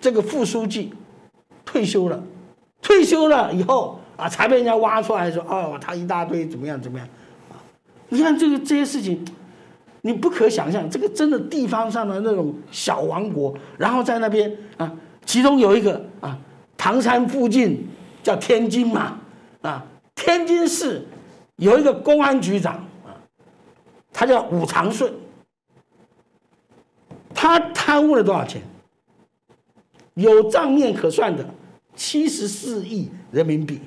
[0.00, 0.92] 这个副书记，
[1.64, 2.22] 退休了，
[2.80, 3.98] 退休了以后。
[4.14, 7.08] 啊，才被人家挖出来说哦，他一大堆怎么样怎么样，
[7.50, 7.56] 啊，
[8.10, 9.24] 你看这个这些事情，
[10.02, 14.92] 你不可想象，这个真的地方上的那种小王国，然后在那边啊，
[15.24, 16.38] 其中有一个啊，
[16.76, 17.88] 唐山附近
[18.22, 19.18] 叫天津嘛，
[19.62, 19.82] 啊，
[20.14, 21.04] 天津市
[21.62, 22.74] 有一个公安局长
[23.06, 23.14] 啊，
[24.12, 25.12] 他叫武长顺，
[27.32, 28.60] 他贪污了多少钱？
[30.14, 31.48] 有账面可算的
[31.94, 33.80] 七十四亿人民币。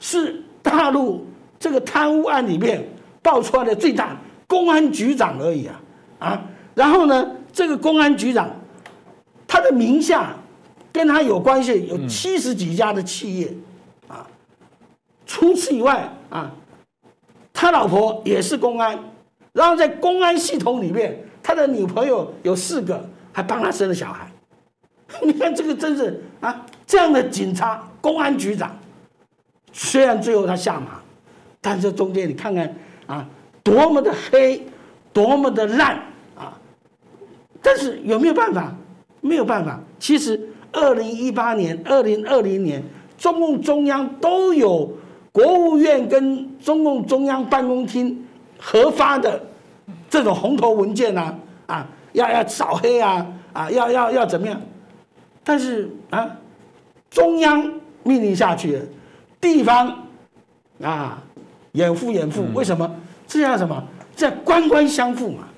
[0.00, 1.24] 是大陆
[1.58, 2.86] 这个贪污案里面
[3.22, 5.80] 爆出来的最大公安局长而已啊
[6.18, 6.42] 啊！
[6.74, 8.50] 然后呢，这个公安局长
[9.46, 10.34] 他的名下
[10.92, 13.54] 跟他有关系有七十几家的企业
[14.08, 14.26] 啊。
[15.24, 16.52] 除此以外啊，
[17.54, 18.98] 他老婆也是公安，
[19.54, 24.28] 然后在公安系统里面，他的女朋友有四个，还帮他生了小孩。
[25.22, 28.76] 你看这个真是啊，这样的警察公安局长。
[29.72, 31.00] 虽然最后他下马，
[31.60, 32.74] 但是中间你看看
[33.06, 33.26] 啊，
[33.62, 34.66] 多么的黑，
[35.12, 35.96] 多么的烂
[36.36, 36.58] 啊！
[37.62, 38.74] 但是有没有办法？
[39.20, 39.80] 没有办法。
[39.98, 42.82] 其实二零一八年、二零二零年，
[43.16, 44.92] 中共中央都有
[45.34, 48.24] 国务院跟中共中央办公厅
[48.56, 49.44] 核发的
[50.08, 51.34] 这种红头文件呐，
[51.66, 54.60] 啊，要要扫黑啊，啊，要要要怎么样？
[55.42, 56.30] 但是啊，
[57.10, 57.60] 中央
[58.04, 58.82] 命令下去了，
[59.40, 60.06] 地方
[60.80, 61.20] 啊。
[61.72, 62.88] 掩护掩护，为什么？
[63.26, 63.82] 这叫什么？
[64.14, 65.48] 这官官相护嘛，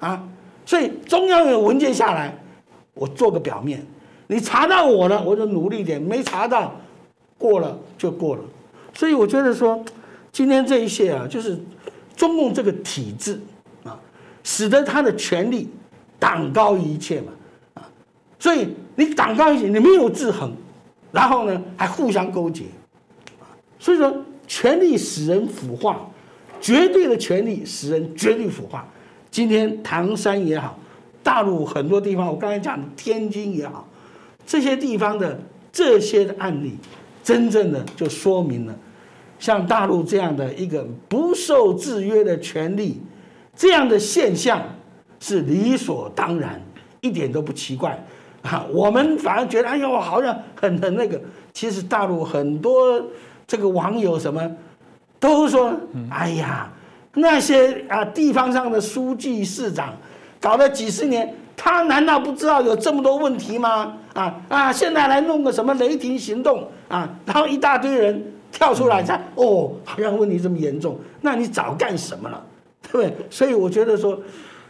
[0.00, 0.28] 啊！
[0.66, 2.36] 所以中央有文件下来，
[2.92, 3.80] 我做个表面，
[4.26, 6.72] 你查到我了，我就努力点；没查到，
[7.38, 8.42] 过了就过了。
[8.94, 9.84] 所以我觉得说，
[10.32, 11.58] 今天这一些啊，就是
[12.16, 13.40] 中共这个体制
[13.84, 13.98] 啊，
[14.44, 15.68] 使得他的权力
[16.18, 17.32] 党高于一切嘛，
[17.74, 17.88] 啊！
[18.38, 20.52] 所以你党高于一切，你没有制衡，
[21.12, 22.64] 然后呢还互相勾结，
[23.78, 24.24] 所以说。
[24.52, 26.10] 权力使人腐化，
[26.60, 28.84] 绝对的权力使人绝对腐化。
[29.30, 30.76] 今天唐山也好，
[31.22, 33.88] 大陆很多地方，我刚才讲的天津也好，
[34.44, 36.76] 这些地方的这些的案例，
[37.22, 38.74] 真正的就说明了，
[39.38, 43.00] 像大陆这样的一个不受制约的权利，
[43.54, 44.62] 这样的现象
[45.18, 46.60] 是理所当然，
[47.00, 48.02] 一点都不奇怪
[48.42, 48.66] 啊。
[48.72, 51.20] 我们反而觉得，哎呦，好像很很那个。
[51.52, 53.02] 其实大陆很多。
[53.46, 54.48] 这个网友什么，
[55.18, 55.74] 都说，
[56.08, 56.72] 哎呀，
[57.14, 59.92] 那些啊地方上的书记市长，
[60.40, 63.94] 搞了几十年，他难道不知道有这么多问题吗？
[64.14, 72.42] 啊啊，现在来弄个什么雷霆行动啊，然后一大堆人跳出来才哦，好像问题这么严重，那你早干什么了？
[72.90, 73.26] 对不对？
[73.28, 74.18] 所以我觉得说，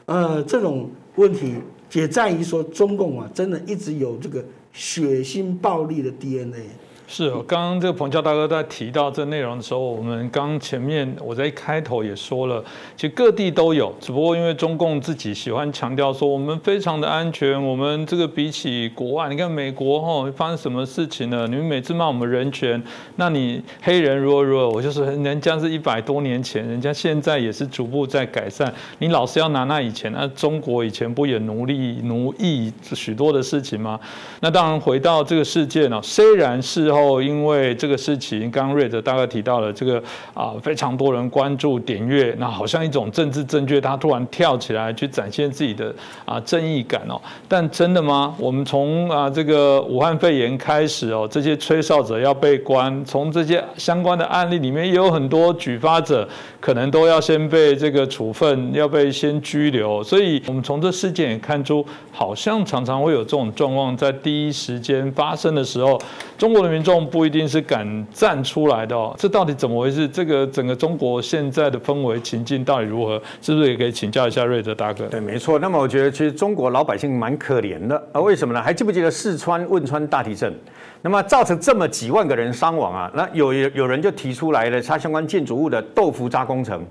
[0.06, 1.54] 呃，这种问题
[1.92, 6.66] 也在于说，中共啊，真的一直有这个血腥暴力的 DNA。
[7.12, 12.64] 是，刚刚这个彭教大哥在提到这内容的时候，我们刚前面我在一开头也说了，
[12.96, 21.48] 其实各地都有，只不过因为中共自己喜欢强调说我们非常的安全，我们这个比起国外，你看美国哈发生什么事情了？
[21.48, 22.80] 你们每次骂我们人权，
[23.16, 24.68] 那你黑人如何如何？
[24.70, 33.98] 我就是人家是一百多年前，人家现在也是逐步在改善，你老是要拿那以前，那中国以前不也奴隶奴役许多的事情吗？
[34.38, 36.99] 那当然回到这个事件呢，虽然事后。
[37.00, 40.02] 后，因为这个事情，刚刚瑞德大概提到了这个
[40.34, 45.94] 啊，非常多人关注点阅，那好像一种政治正确，他突然跳起来去展现自己的
[46.24, 47.20] 啊正义感哦。
[47.48, 48.34] 但真的吗？
[48.38, 56.28] 我们从啊这个武汉肺炎开始哦，这些吹哨者要被关，从这些相关的案例里面，也有很多举发者
[56.60, 60.02] 可能都要先被这个处分，要被先拘留。
[60.02, 66.00] 所以，我们从这事件也看出，好像常常会有这种状况在第一时间发生的时候，
[66.36, 67.00] 中国的民众。
[67.10, 70.06] 不一定是敢站出来的哦，这到底怎么回事？
[70.06, 73.20] 这个整个中国现在的氛围情境到底如何？
[73.40, 75.06] 是不是也可以请教一下瑞德大哥？
[75.06, 75.58] 对，没错。
[75.58, 78.62] 那么我觉得其实中国老百姓蛮可怜的啊，为什么呢？
[78.62, 80.54] 还记不记得四川汶川大地震？
[81.02, 83.10] 那么造成这么几万个人伤亡啊？
[83.14, 86.84] 那有有人就提出来了，他相关建筑物的豆腐渣工程，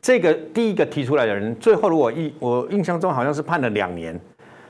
[0.00, 4.18] 这个第一个提出来的人，最后如果印我印象中好像是判了两年，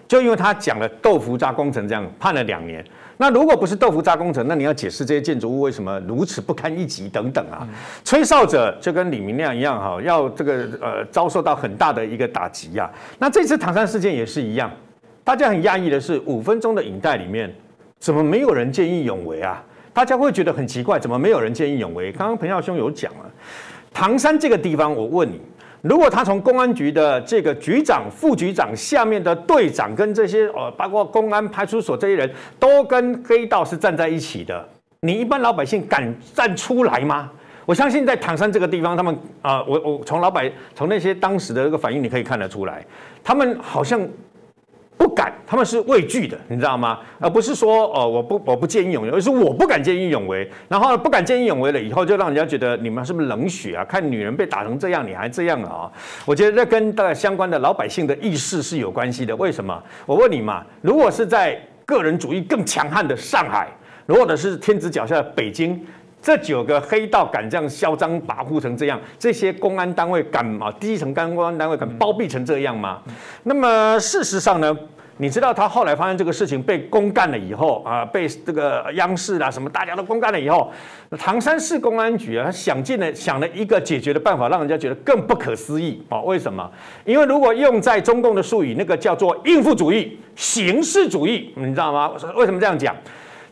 [0.09, 2.85] 就因为他讲了豆腐渣工程这样判了两年。
[3.23, 7.65] 那如果不是豆腐渣工程，那你要解释这些建筑物为什么如此不堪一击等等啊？
[8.05, 12.91] 吹哨者就跟李明亮一样哈，要这个呃遭受到很大的一个打击呀。
[13.21, 14.69] 那这次唐山事件也是一样，
[15.23, 17.49] 大家很讶异的是，五分钟的影带里面
[18.01, 19.63] 怎么没有人见义勇为啊？
[19.93, 22.11] 大家会觉得很奇怪，怎么没有人见义勇为？
[22.11, 23.31] 刚刚彭耀兄有讲了，
[23.95, 25.41] 唐山这个地方，我问你。
[25.83, 34.67] 如果他从公安局的这个局长、副局长下面的队长跟这些呃，包括公安派出所这些人都跟黑道是站在一起的，
[35.01, 37.31] 你一般老百姓敢站出来吗？
[37.67, 42.85] 我相信在唐山这个地方，他们啊，我我从老百从那些当时的这个反应，你可以看得出来，
[43.23, 44.01] 他们好像。
[45.47, 46.99] 他们是畏惧的，你知道吗？
[47.19, 50.49] 而不是说，哦，我不，我不见义勇为，而是我不敢见义勇为。
[50.69, 53.85] 然后不敢见义勇为了以后，就让人家觉得你们是不是冷血啊？
[53.85, 55.91] 看女人被打成这样，你还这样啊？
[56.25, 59.35] 我觉得这跟的相关的老百姓的意识是有关系的。
[59.37, 59.83] 为什么？
[60.07, 63.69] 我问你嘛，如果是在个人主义更强悍的上海，
[64.09, 65.85] 或者是天子脚下的北京。
[66.25, 70.73] 这九个黑道敢这样嚣张跋扈成这样，这些公安单位敢啊？
[70.79, 73.03] 基层公安单位敢包庇成这样吗？
[73.43, 74.73] 那么事实上呢？
[75.23, 80.69] 你知道他后来发现这个事情被公干了以后啊，被这个央视啊什么大家都公干了以后，
[81.17, 86.21] 唐山市公安局啊，他想尽了想了一个解决的办法，让人家觉得更不可思议啊！
[86.23, 86.69] 为什么？
[87.05, 92.11] 因为如果用在中共的术语，那个叫做应付主义、形式主义，你知道吗？
[92.35, 92.93] 为什么这样讲？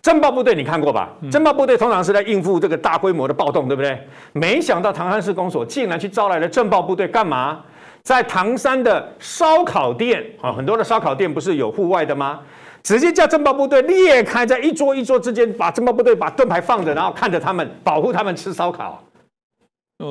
[0.03, 1.11] 侦报部队你看过吧？
[1.31, 3.97] 侦报部队通常是在应付这个大规模的暴动，对不对？
[4.33, 7.61] 没想到唐山市公所竟然去招来了侦报部队干嘛？
[8.03, 12.41] 在唐山的烧烤店啊，很多的烧烤店不是有户外的吗？
[12.83, 19.03] 直接叫侦报部队裂开，在一桌一桌之间，把侦报部队把盾牌放着，然后看着他们，保护他们吃烧烤。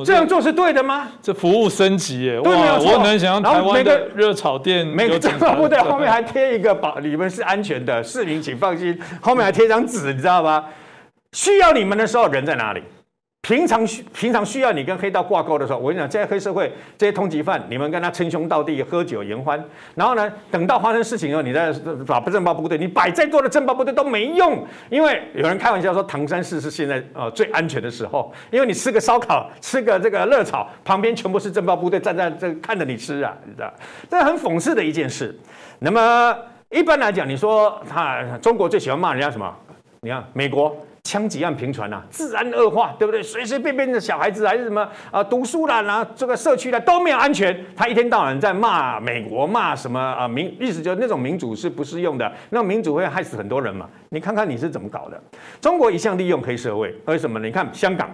[0.06, 1.08] 这样做是对的吗？
[1.20, 2.40] 这服务升级耶！
[2.40, 2.92] 对，没有错。
[2.92, 8.96] 我能想象台湾的热炒店，每个侦报部队后面还贴一个保，你们是安全的，市民请放心。
[9.20, 10.64] 后面还贴张纸，你知道吗？
[11.32, 12.80] 需要你们的时候，人在哪里？
[13.42, 19.62] 平常需平常需要你跟黑道挂钩的时候，我跟你讲，这些黑社会这些通缉犯，你们跟他称兄道弟，喝酒言欢。
[19.94, 21.72] 然后呢，等到发生事情以后，你再
[22.06, 33.72] 把政报部队，你摆再多的政报部队都没用，因为有人开玩笑说，唐山市是现在呃最安全的时候，因为你吃个烧烤，吃个这个热炒，旁边全部是政报部队站在这看着你吃啊，你知道？
[34.10, 35.34] 这很讽刺的一件事。
[35.78, 36.36] 那么
[36.68, 39.50] 一般来讲，你说他中国最喜欢骂人家什么？
[40.02, 40.76] 你看美国。
[41.02, 43.22] 枪击案频传呐，治安恶化，对不对？
[43.22, 47.58] 随随便便的小孩子还是什么啊，读书啦，然后这个社区啦都没有安全。
[47.74, 53.88] 他一天到晚在骂美国，骂什么啊民，意思就是那种民主是不适用的，那种民主会害死很多人嘛。
[54.10, 55.20] 你看看你是怎么搞的？
[55.60, 57.38] 中国一向利用黑社会，为什么？
[57.40, 58.10] 你看香港。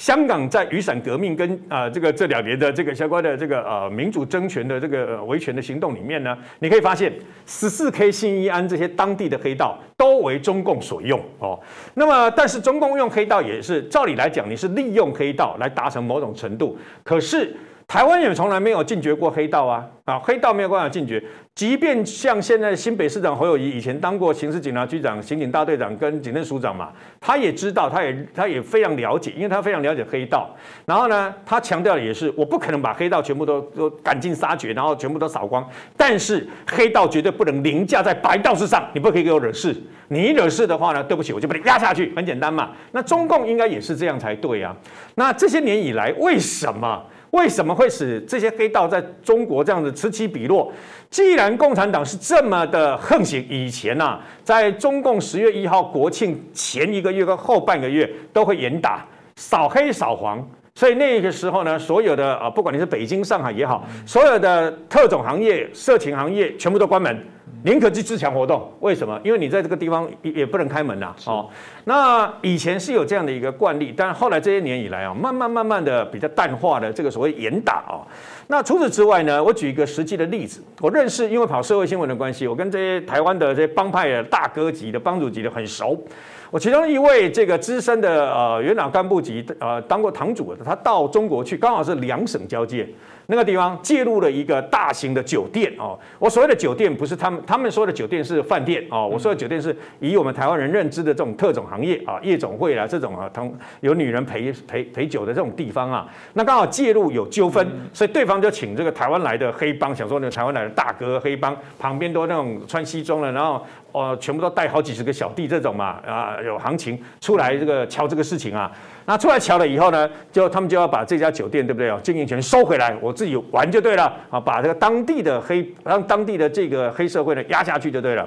[0.00, 7.12] 香港在雨伞革命跟啊这个这两年的这个相关的这个呃民主争权的这个维权的行动里面呢，你可以发现
[7.44, 11.60] 十四 K 新一安这些当地的黑道都为中共所用哦。
[11.92, 17.54] 那么，但是中共用黑道也是照理来讲，你是利用黑道来达成某种程度，可是。
[17.90, 19.84] 台湾也从来没有禁绝过黑道啊！
[20.04, 21.20] 啊，黑道没有办法禁绝。
[21.56, 30.48] 即便像现在新北市长侯友谊以前当过刑事警察局长、刑警大队长跟警政署长嘛，他也知道，他也他也非常了解，因为他非常了解黑道。
[30.86, 35.68] 然后呢，他强调的也是，我不可能把黑道全部都都赶尽杀绝，然后全部都扫光。
[35.96, 39.74] 但是黑道绝对不能凌驾在白道之上，你不可以给我惹事。
[40.06, 42.70] 你惹事的话呢，对不起，我就把你压下去，很简单嘛。
[42.92, 44.76] 那中共应该也是这样才对啊。
[45.16, 47.04] 那这些年以来，为什么？
[47.30, 50.72] 为什么会使这些黑道在中国这样子此起彼落？
[51.10, 59.06] 既然共产党是这么的横行，以前呐，在中共十月一号国庆前一个月跟后半个月都会严打
[59.36, 67.24] 扫黑扫黄，所以那个时候呢，所有的啊，不管你是北京、上海也好，所有的特种行业、色情行业全部都关门。
[67.62, 69.20] 宁可去自强活动，为什么？
[69.22, 71.14] 因为你在这个地方也也不能开门呐。
[71.26, 71.48] 哦，
[71.84, 78.00] 那以前是有这样的一个惯例，但是后来这些年以来啊，慢慢慢慢的比较淡化的这个所谓严打啊。
[78.46, 86.02] 那除此之外呢，我举一个实际的例子，我认识，因为跑社会新闻的关系，我跟这些台湾的这些帮派的大哥级的帮主级的很熟。
[86.50, 92.88] 我其中一位这个资深的呃元老干部级呃当过堂主的，他到中国去，刚好是两省交界。
[93.30, 118.72] 那个地方介入了一个大型的酒店哦，我所谓的酒店不是他们他们说的酒店是饭店哦，我说的酒店是以我们台湾人认知的这种特种行业啊，夜总会啊这种啊，同有女人陪陪陪酒的这种地方啊，那刚好介入有纠纷，所以对方就请这个台湾来的黑帮，想说那个台湾来的大哥黑帮旁边都那种穿西装的，然后哦全部都带好几十个小弟这种嘛啊有行情出来这个敲这个事情啊。
[119.10, 128.24] 那出来瞧了以后呢，就他们就要把这家酒店对不对哦，经营权收回来，我自己玩就对了啊，把这个当地的黑让当地的这个黑社会呢压下去就对了。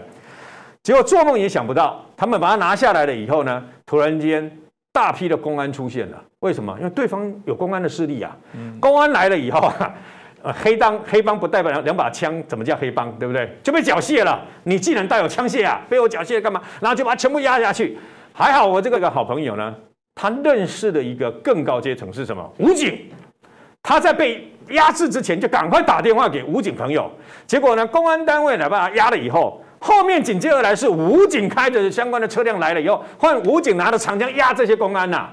[0.82, 4.52] 结果做梦也想不到，他们把它拿下来了以后呢，突然间
[4.92, 6.22] 大批的公安出现了。
[6.42, 6.76] 为什么？
[6.78, 8.36] 因为对方有公安的势力啊。
[8.82, 13.10] 公安来了以后啊，黑帮黑帮不带两两把枪，怎么叫黑帮？
[13.18, 13.50] 对不对？
[13.64, 14.42] 就被缴械了。
[14.64, 16.62] 你既然带有枪械啊，被我缴械干嘛？
[16.82, 17.98] 然后就把它全部压下去。
[18.34, 19.74] 还好我这个个好朋友呢。
[20.16, 22.50] 他认识的一个更高阶层是什么？
[22.60, 23.00] 武警，
[23.82, 27.12] 他在被压制之前就赶快打电话给武警朋友，
[27.46, 35.30] 结果呢，公安单位来把他压了以后，后面紧接而来是武警开着相关的车辆来了以后，换武警拿着长枪压这些公安呐，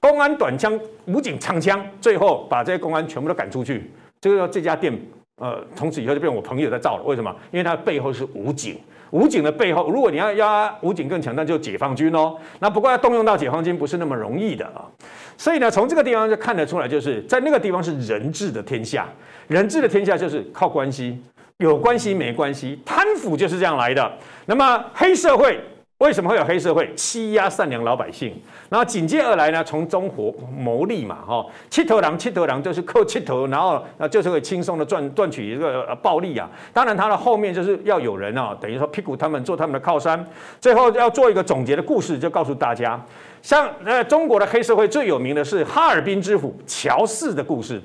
[0.00, 3.90] 公安短枪，武警长枪，最后把这些公安全部都赶出去。
[4.20, 4.92] 这个这家店，
[5.36, 7.02] 呃，从此以后就变我朋友在造了。
[7.04, 7.34] 为什么？
[7.50, 8.78] 因为他背后是武警。
[9.10, 12.36] 武警的背后，如果你要压武警更强，那就解放军哦。
[12.58, 14.86] 那不过要动用到解放军不是那么容易的啊。
[15.36, 19.08] 所以呢，从这个地方就看得出来，就是在那个地方是人治的天下，
[19.46, 21.20] 人治的天下就是靠关系，
[21.58, 24.12] 有关系没关系，贪腐就是这样来的。
[24.46, 25.60] 那么黑社会。
[26.04, 28.34] 为什么会有黑社会欺压善良老百姓？
[28.68, 36.46] 然后紧接而来呢，从中活牟利嘛，哈，七头狼，七头狼就是扣七头，然后那，就是会轻松的赚赚取一个暴利啊。
[36.74, 40.22] 当然，他的后面就是要有人啊，等于说屁股他们做他们的靠山。
[40.60, 43.02] 最后要做一个总结的故事，就告诉大家。
[43.40, 47.80] 像呃，中国的黑社会最有名的是哈尔滨之虎乔氏的故事。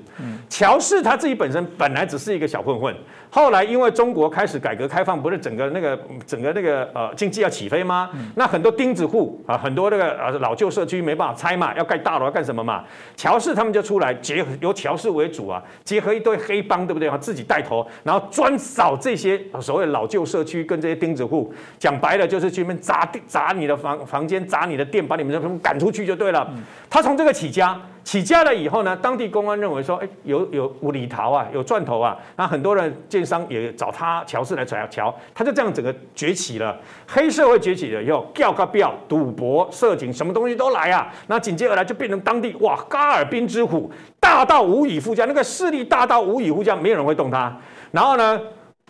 [0.48, 2.94] 乔氏他自己本身本来只是一个小混混，
[3.30, 8.10] 后来因为中国开始改革开放，不是整个那个整个那个呃经济要起飞吗？
[8.34, 12.84] 那很多钉子户啊，很多那个呃老旧社区没办法拆嘛，要盖大楼要干什么嘛？
[13.16, 17.08] 乔氏他们就出来，结由乔氏为主啊，结合一堆黑帮，对不对？
[17.18, 26.48] 自己带头，然后专扫这些所谓老旧社区跟这些钉子户，讲白了就是去那边砸砸你的房房间，砸你的店，把你们什么赶出去就对了。
[26.88, 27.80] 他从这个起家。
[28.10, 43.88] 起家了以后呢，当地公安认为说，哎，有有无厘头啊，有赚头啊，那很多人建商也找他乔氏来找乔，他就这样整个崛起了，黑社会崛起了以后，吊个吊，赌博、色情，什么东西都来啊，那紧接而来就变成当地哇，嘎尔滨之虎，
[44.18, 47.56] 大到无以复加，那个势力大到无以复加，没有人会动他。
[47.92, 48.40] 然后呢，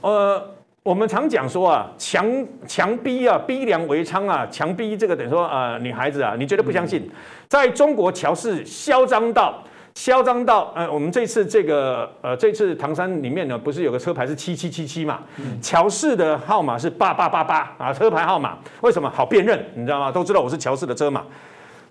[0.00, 0.42] 呃。
[0.82, 2.26] 我们常讲说啊，强
[2.66, 7.08] 强逼啊，逼良为娼啊，强逼这个等于说呃女孩子啊，你绝对不相信，
[7.48, 9.62] 在中国乔氏嚣张到
[9.94, 15.20] 嚣张到呃，我们这次这个呃这次唐山里面呢，不是有个车牌是七七七七嘛？
[15.60, 19.62] 乔氏的号码是八八八八啊，车牌号码为什么好辨认？
[19.74, 20.10] 你知道吗？
[20.10, 21.22] 都知道我是乔氏的车嘛。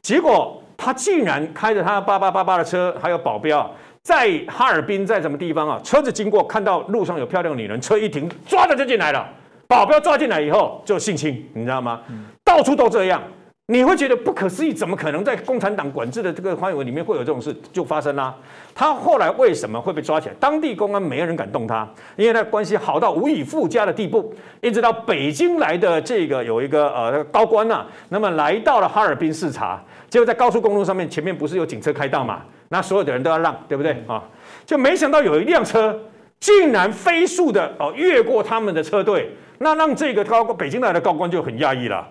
[0.02, 3.70] 结果他竟然开着他八八八八的车，还有保镖。
[4.02, 5.80] 在哈尔滨，在什么地方啊？
[5.84, 9.28] 车子经过，看到路上有漂亮女人，车一停，抓着就进来了。
[9.68, 12.02] 保镖抓进来以后就性侵，你知道吗？
[12.43, 13.22] 到处都这样，
[13.68, 18.36] 你会觉得不可思议，怎么可能在共产党管制的这个范围里面会有这种事就发生啦？
[18.74, 20.36] 他后来为什么会被抓起来？
[20.39, 24.34] 当地公安没有人敢动他，因为他关系好到无以复加的地步。
[24.62, 29.80] 一直到北京来的这个有一个呃高官呐，那么来到了哈尔滨视察，
[30.10, 32.41] 结果在高速公路上面前面不是有警车开道嘛？
[32.70, 34.24] 那所有的人都要让，对不对啊？
[34.65, 35.99] 就没想到有一辆车
[36.39, 42.07] 竟然飞速的哦越过他们的车队，那让这个高北京来的高官就很讶异了。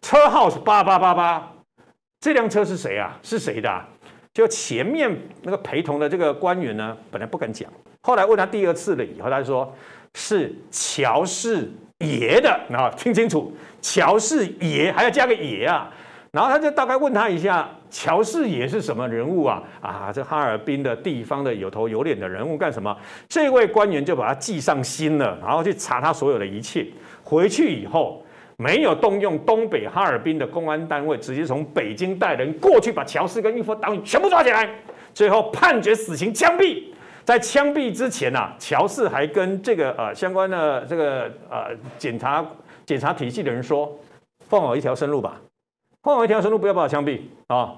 [0.00, 1.52] 车号是八八八八，
[2.20, 3.18] 这辆车是谁啊？
[3.22, 3.84] 是谁的？
[4.32, 7.70] 就前面那个陪同的这个官员呢，本来不敢讲，
[8.02, 9.74] 后来问他第二次了以后，他说
[10.14, 15.90] 是乔氏爷的，然后，听清楚，乔氏爷还要加个爷啊。
[16.32, 19.62] 然后他就大概问他一下，乔氏也是什么人物啊？
[19.80, 22.94] 啊，这哈尔滨的地方的有头有脸的人物干什么？
[23.28, 26.84] 这位官员就把他记上心了，然后去查他所有的一切。
[27.22, 28.20] 回去以后
[28.56, 34.68] 没有动用东北哈尔滨的公安单位，直接从北京带人过去把乔氏跟一夫党羽全部抓起来，
[35.14, 36.82] 最后判决死刑枪毙。
[37.24, 42.44] 在枪毙之前呐，乔氏还跟这个呃相关的这个呃检察
[42.84, 43.96] 检察体系的人说，
[44.40, 45.40] 放我一条生路吧。
[46.02, 47.72] 放我一条生路，不要把我枪毙啊！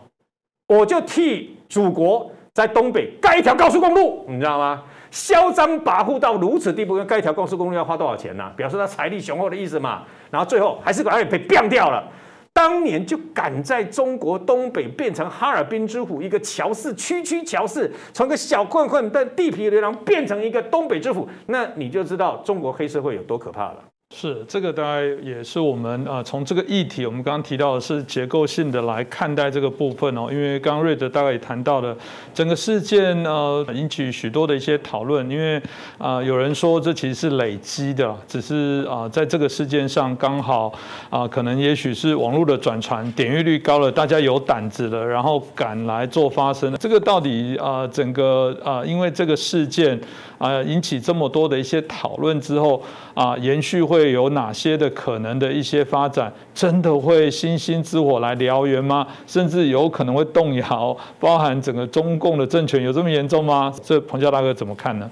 [0.69, 4.83] 我就替祖国在东北盖一条高速公路，你知道吗？
[5.11, 8.53] 嚣张跋扈到如此地步，盖一条高速公路要花多少钱呢？
[8.57, 10.03] 表示他财力雄厚的意思嘛。
[10.31, 12.07] 然后最后还是把他给毙掉了。
[12.53, 23.85] 当年就敢在中国东北变成哈尔滨之虎，一个乔氏区区乔氏，从个小混混的地痞流氓变成一个东北之虎，那你就知道中国黑社会有多可怕了。
[24.15, 30.29] 是这个，大概也是我们啊，从这个议题，我们刚刚提到的是结构性的来看待这个部分哦。
[30.31, 31.95] 因为刚刚瑞德大概也谈到了
[32.33, 35.29] 整个事件呃，引起许多的一些讨论。
[35.29, 35.61] 因为
[35.99, 40.73] 啊，有人说这其实是累积的，只是啊，在这个事件上刚好
[41.11, 46.73] 啊，可能也许是网络的转传点阅率高了，大家有胆子了，然后敢来做发声。
[46.77, 50.01] 这个到底啊，整个啊，因为这个事件
[50.39, 52.83] 啊，引起这么多的一些讨论之后
[53.15, 54.07] 啊，延续会。
[54.17, 56.33] 有哪些的可能的一些发展？
[56.55, 59.07] 真的会星星之火来燎原吗？
[59.27, 63.71] 甚至有可能会动摇，包含整个中共的政权，有这么严重吗？
[63.83, 65.11] 这彭教大哥怎么看呢？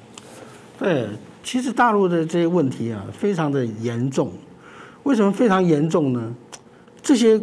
[0.78, 1.06] 对，
[1.42, 4.30] 其实大陆的这些问题啊，非常的严重。
[5.02, 6.32] 为什么非常严重呢？
[7.02, 7.38] 这些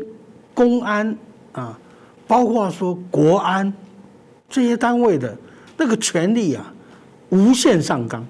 [0.53, 1.15] 公安
[1.51, 1.77] 啊，
[2.25, 3.71] 包括说国安
[4.49, 5.37] 这些单位的
[5.77, 6.73] 那个权力啊，
[7.31, 8.23] 无限上纲。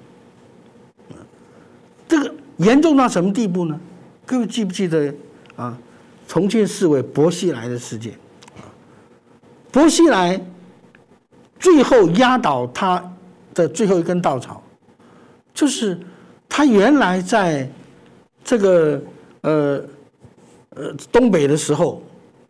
[2.08, 2.34] 这个。
[2.58, 3.80] 严重到什么地步呢？
[4.24, 5.12] 各位记不记得
[5.56, 5.76] 啊？
[6.28, 8.12] 重庆市委薄熙来的事件，
[9.72, 10.40] 薄熙来
[11.58, 13.02] 最后压倒他
[13.52, 14.62] 的最后一根稻草，
[15.52, 15.98] 就是
[16.48, 17.68] 他原来在
[18.44, 19.02] 这个
[19.40, 19.82] 呃
[20.76, 22.00] 呃东北的时候，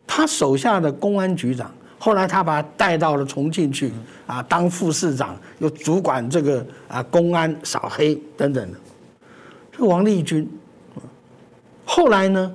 [0.06, 1.72] 他手下的公安局长，
[2.05, 3.93] 后来他把他带到了重庆去
[4.27, 8.79] 啊，当副市长，又主管这个啊公安扫黑等等的。
[9.70, 10.51] 这个王立军，
[11.85, 12.53] 后来呢？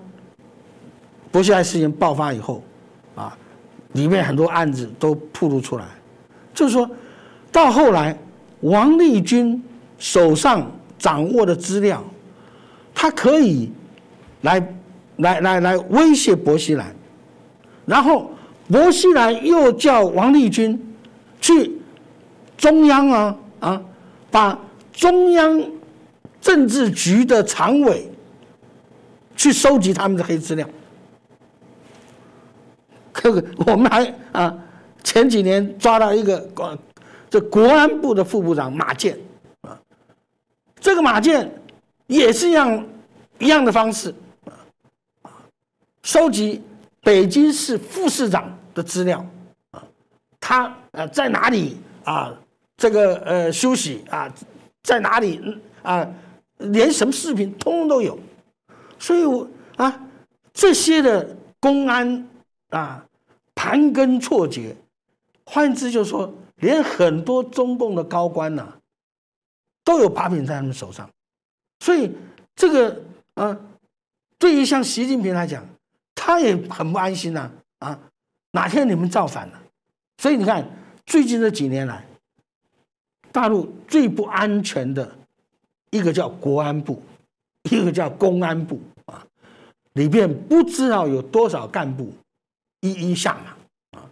[1.32, 2.62] 薄熙来事件爆发以后，
[3.16, 3.38] 啊，
[3.94, 5.86] 里面很多案子都暴露出来，
[6.54, 6.90] 就是说，
[7.50, 8.18] 到后来，
[8.60, 9.64] 王立军
[9.98, 10.70] 手上
[11.00, 12.04] 掌握的资料，
[12.94, 13.72] 他可以
[14.42, 14.74] 来
[15.18, 16.94] 来来来威胁薄熙来，
[17.86, 18.30] 然后
[18.72, 20.96] 薄熙来又叫王立军
[21.42, 21.80] 去
[22.58, 23.82] 中央啊啊，
[24.32, 24.60] 把
[24.92, 25.72] 中央。
[26.40, 28.10] 政治局的常委
[29.36, 30.66] 去收集他们的黑资料。
[33.14, 34.58] 这个我们还啊，
[35.04, 36.78] 前几年抓到一个国
[37.30, 39.20] 这国安部的副部长马建
[39.62, 39.78] 啊，
[40.80, 41.52] 这个马建
[42.06, 42.86] 也是一样
[43.40, 44.16] 一样的方式
[45.24, 45.34] 啊，
[46.04, 46.62] 收集
[47.08, 49.26] 北京市副市长的资料
[49.72, 49.82] 啊，
[50.42, 52.38] 他呃在哪里啊？
[52.76, 54.30] 这个呃休息啊，
[54.84, 56.06] 在哪里啊？
[56.58, 58.20] 连什么视频通通都有，
[59.00, 59.48] 所以我
[59.78, 60.02] 啊
[60.52, 62.28] 这些的公安
[62.72, 63.06] 啊。
[63.56, 64.76] 盘根错节，
[65.46, 68.68] 换言之就是说，连很多中共的高官呐，
[69.86, 71.10] 都有把柄在他们手上，
[71.80, 72.12] 所以
[72.54, 73.02] 这个
[73.34, 73.58] 啊，
[74.38, 75.66] 对于像习近平来讲，
[76.28, 77.50] 他也很不安心呐
[77.80, 77.98] 啊，
[78.52, 79.62] 哪天你们造反了？
[80.18, 80.68] 所以你看，
[81.06, 82.06] 最近这几年来，
[83.32, 85.10] 大陆最不安全的
[85.90, 87.02] 一个叫国安部，
[87.72, 89.26] 一个叫公安部啊，
[89.94, 92.14] 里边不知道有多少干部。
[92.82, 94.12] 一一下马啊，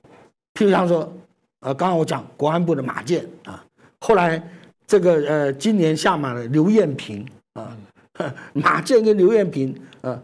[0.53, 1.13] 譬如像说，
[1.59, 3.61] 呃，刚刚我讲国安部的马建啊，
[3.99, 4.41] 后来
[4.87, 7.75] 这个呃，今年下马的刘艳平啊，
[8.55, 10.17] 马建跟刘艳平啊，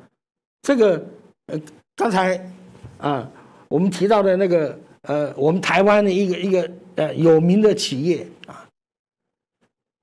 [0.62, 1.06] 这个
[1.48, 1.60] 呃，
[2.02, 2.44] 刚才
[2.98, 3.30] 啊，
[3.68, 8.68] 我们提到的那个呃，我们台湾的一个一个呃有名的企业啊，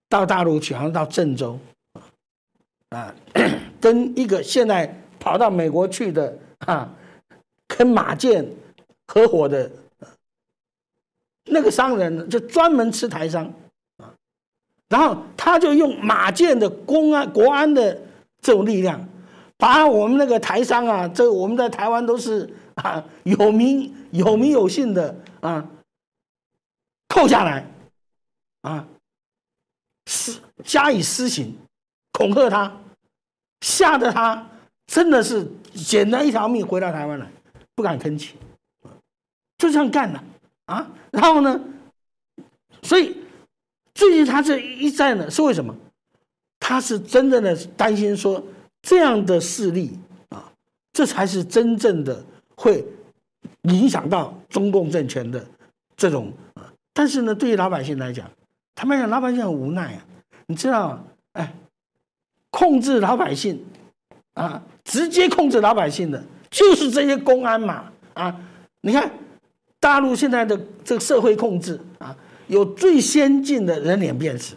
[0.08, 1.58] 到大陆去，好像到郑州
[2.90, 3.12] 啊，
[3.82, 6.88] 跟一个现在跑到美国去的啊。
[7.66, 8.48] 跟马建
[9.08, 9.70] 合伙的
[11.44, 13.44] 那个商人就专门吃台商
[13.98, 14.14] 啊，
[14.88, 18.00] 然后他就用马建的公安、国安的
[18.40, 19.07] 这种力量，
[19.58, 25.68] 把我们那个台商啊，这我们在台湾都是啊有名有名有姓的啊，
[27.08, 27.70] 扣下来
[28.62, 28.88] 啊，
[30.06, 31.54] 施加以私刑，
[32.12, 32.80] 恐吓他，
[33.60, 34.48] 吓得他
[34.86, 37.30] 真的是捡了一条命回到台湾来。
[37.74, 38.34] 不敢吭气，
[39.56, 40.24] 就这样干了
[40.64, 40.90] 啊！
[41.12, 41.60] 然后呢，
[42.82, 43.16] 所以
[43.94, 45.72] 最近他这一战呢，是为什么？
[46.58, 48.42] 他是真正的担心说
[48.88, 49.98] 这样的势力
[50.30, 50.50] 啊，
[50.94, 52.24] 这才是真正的
[52.56, 52.82] 会
[53.64, 55.46] 影响到中共政权的
[55.94, 56.72] 这种啊。
[56.94, 58.26] 但是呢，对于老百姓来讲，
[58.74, 60.06] 他们讲老百姓很无奈啊。
[60.46, 61.52] 你知道，哎，
[62.48, 63.62] 控制老百姓
[64.32, 66.24] 啊，直接控制老百姓的。
[66.50, 68.34] 就是这些公安嘛，啊，
[68.80, 69.12] 你看
[69.78, 72.16] 大陆现在的这个社会控制啊，
[72.46, 74.54] 有最先进的人脸辨识，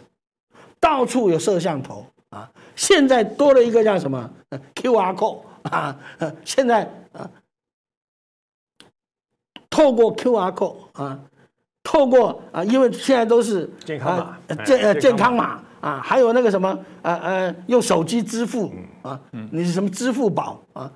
[0.80, 4.30] 到处有摄像头啊，现在多了一个叫什么
[4.74, 5.96] QR code 啊，
[6.44, 6.82] 现在
[7.12, 7.30] 啊，
[9.70, 11.18] 透过 QR code 啊，
[11.82, 18.72] 透过啊，因为现在都是健康码，健呃健康码啊，还有那个什么呃呃，用手机支付
[19.02, 19.20] 啊，
[19.50, 20.90] 你是什么支付宝啊？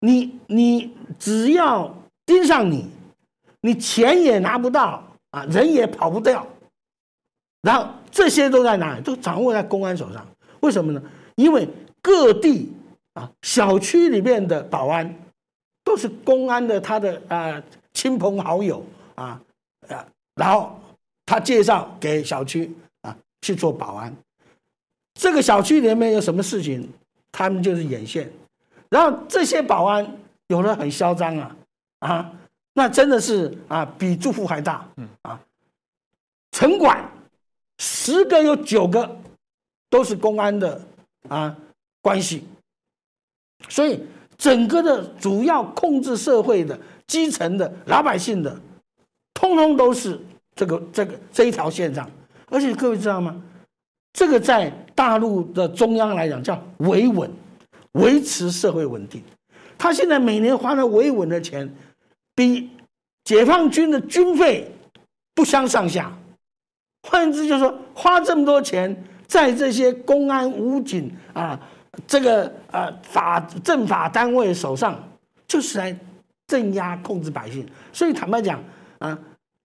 [0.00, 1.92] 你你只要
[2.24, 2.88] 盯上你，
[3.60, 6.46] 你钱也拿不到啊，人也跑不掉，
[7.62, 9.02] 然后这些都在哪里？
[9.02, 10.24] 都掌握在公安手上。
[10.60, 11.02] 为什么呢？
[11.36, 11.68] 因为
[12.02, 12.72] 各地
[13.14, 15.14] 啊，小区里面的保安
[15.84, 17.62] 都是公安的他的啊
[17.92, 19.40] 亲朋好友啊
[19.88, 20.78] 啊，然后
[21.26, 22.72] 他介绍给小区
[23.02, 24.14] 啊去做保安。
[25.14, 26.88] 这个小区里面有什么事情，
[27.32, 28.30] 他们就是眼线。
[28.88, 30.16] 然后这些保安
[30.46, 31.56] 有的很嚣张啊，
[31.98, 32.32] 啊，
[32.72, 35.40] 那真的是啊，比住户还大，嗯啊，
[36.52, 37.04] 城管
[37.78, 39.20] 十个有九个
[39.90, 40.80] 都是公安的
[41.28, 41.56] 啊
[42.02, 42.44] 关系，
[43.68, 44.00] 所以
[44.36, 48.60] 整个的主要控制社会的基层的老百姓的，
[49.34, 50.20] 通通都是
[50.54, 52.10] 这个这个这一条线上，
[52.50, 53.42] 而且各位知道吗？
[54.12, 57.30] 这个在大陆的中央来讲叫维稳。
[57.92, 59.20] 维持社会稳定，
[59.76, 61.68] 他现在每年花的维稳的钱，
[62.32, 62.70] 比
[63.24, 64.70] 解放军的军费
[65.34, 66.16] 不相上下。
[67.02, 71.60] 换言之，就是说花这么多钱在这些公安、武警啊，
[72.06, 75.00] 这个啊法政法单位手上，
[75.46, 75.96] 就是来
[76.48, 77.64] 镇压、控制百姓。
[77.92, 78.58] 所以坦白讲
[78.98, 79.16] 啊，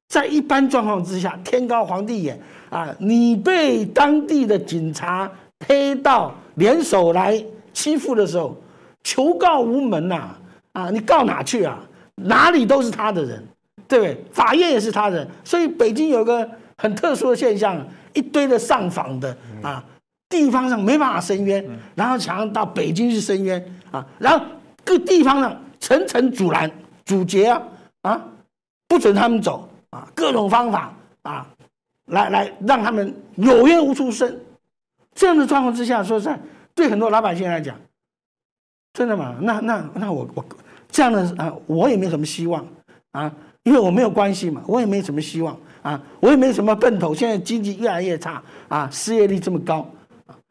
[0.09, 5.31] 在一般状况之下，天高皇帝远啊，你被当地的警察
[5.67, 7.43] 黑道联手来。
[7.75, 8.55] 欺负的时候，
[9.03, 10.35] 求告无门呐！
[10.73, 11.79] 啊，你告哪去啊？
[12.17, 13.43] 哪里都是他的人，
[13.87, 14.23] 对不对？
[14.31, 17.83] 法院也是他人，所以北京有个很特殊的现象，
[18.13, 19.83] 一堆的上访的啊，
[20.29, 21.65] 地方上没办法伸冤，
[21.95, 24.45] 然后想要到北京去伸冤啊，然后
[24.83, 26.69] 各地方上层层阻拦、
[27.05, 27.61] 阻截啊，
[28.01, 28.21] 啊，
[28.87, 31.47] 不准他们走啊，各种方法啊，
[32.05, 34.39] 来来让他们有冤无处伸。
[35.15, 36.39] 这样的状况之下，说实在，
[36.73, 37.75] 对很多老百姓来讲，
[38.93, 39.35] 真的吗？
[39.41, 40.45] 那那那我我
[40.89, 42.65] 这样的啊，我也没什么希望
[43.11, 43.31] 啊，
[43.61, 47.13] 因为我没有关系嘛，我也没什么希望啊，我也没什么奔头。
[47.13, 49.87] 现在经济越来越差啊，失业率这么高，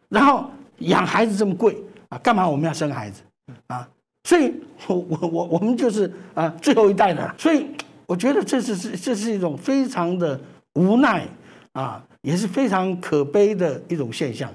[0.09, 0.49] 然后
[0.79, 1.77] 养孩子这么贵
[2.11, 3.23] 啊，干嘛我们要生孩子
[3.67, 3.89] 啊？
[4.25, 4.55] 所以，
[4.87, 7.67] 我我我我们就是啊最后一代的，所以
[8.07, 10.39] 我觉得这是是这是一种非常的
[10.75, 11.27] 无奈
[11.73, 14.49] 啊，也是非常可悲的一种现象。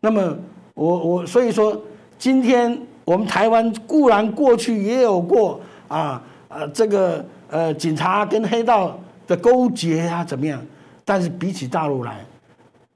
[0.00, 0.36] 那么，
[0.74, 1.80] 我我所以说，
[2.18, 5.58] 今天我们台湾固然过去也有过
[5.88, 10.60] 啊呃这个呃警察跟黑道的勾结啊怎么样，
[11.04, 12.26] 但是比起大陆来，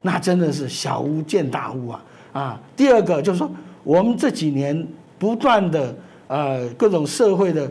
[0.00, 2.60] 那真的是小巫见大巫啊啊！
[2.74, 3.48] 第二个就是说，
[3.84, 4.84] 我们这几年。
[5.22, 5.94] 不断的
[6.26, 7.70] 呃各种社会的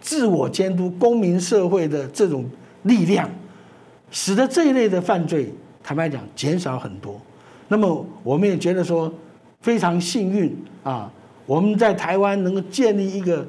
[0.00, 2.48] 自我监督、公民社会的这种
[2.84, 3.28] 力量，
[4.08, 5.52] 使得这一类的犯罪，
[5.82, 7.20] 坦白讲减少很多。
[7.66, 9.12] 那么我们也觉得说
[9.62, 11.12] 非常幸运啊，
[11.44, 13.44] 我们在台湾能够建立一个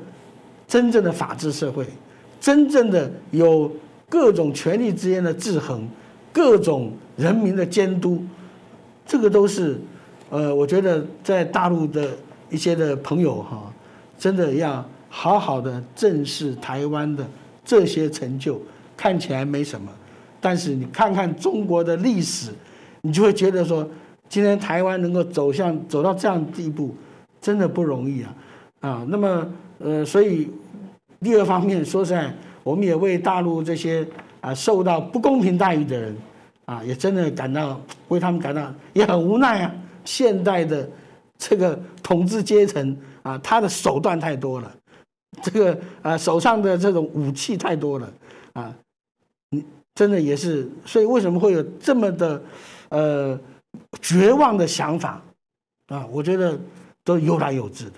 [0.68, 1.86] 真正的法治社会，
[2.42, 3.72] 真正的有
[4.14, 5.88] 各种权力之间的制衡，
[6.32, 8.24] 各种人民的监督，
[9.08, 9.82] 这个都是
[10.30, 12.08] 呃，我觉得在大陆的。
[12.50, 13.74] 一些的朋友哈，
[14.16, 17.26] 真的要好好的正视台湾的
[17.66, 18.62] 这些成就，
[18.96, 19.90] 看起来没什么，
[20.40, 22.52] 但是你看看中国的历史，
[23.02, 23.90] 你就会觉得说，
[24.30, 26.96] 今天台湾能够走向走到这样地步，
[27.42, 28.36] 真的不容易啊
[28.82, 29.06] 啊！
[29.10, 30.52] 那么呃，所以
[31.20, 32.32] 第二方面说实在，
[32.64, 34.08] 我们也为大陆这些
[34.42, 36.16] 啊受到不公平待遇的人
[36.66, 39.76] 啊，也真的感到为他们感到也很无奈啊。
[40.06, 40.90] 现代的。
[41.36, 44.74] 这个统治阶层啊，他的手段太多了，
[45.42, 48.14] 这个啊手上的这种武器太多了
[48.54, 48.74] 啊，
[49.50, 52.42] 你真的也是，所以为什么会有这么的
[52.90, 53.38] 呃
[54.00, 55.22] 绝望的想法
[55.88, 56.08] 啊？
[56.12, 56.58] 我觉得
[57.04, 57.94] 都有来有自的。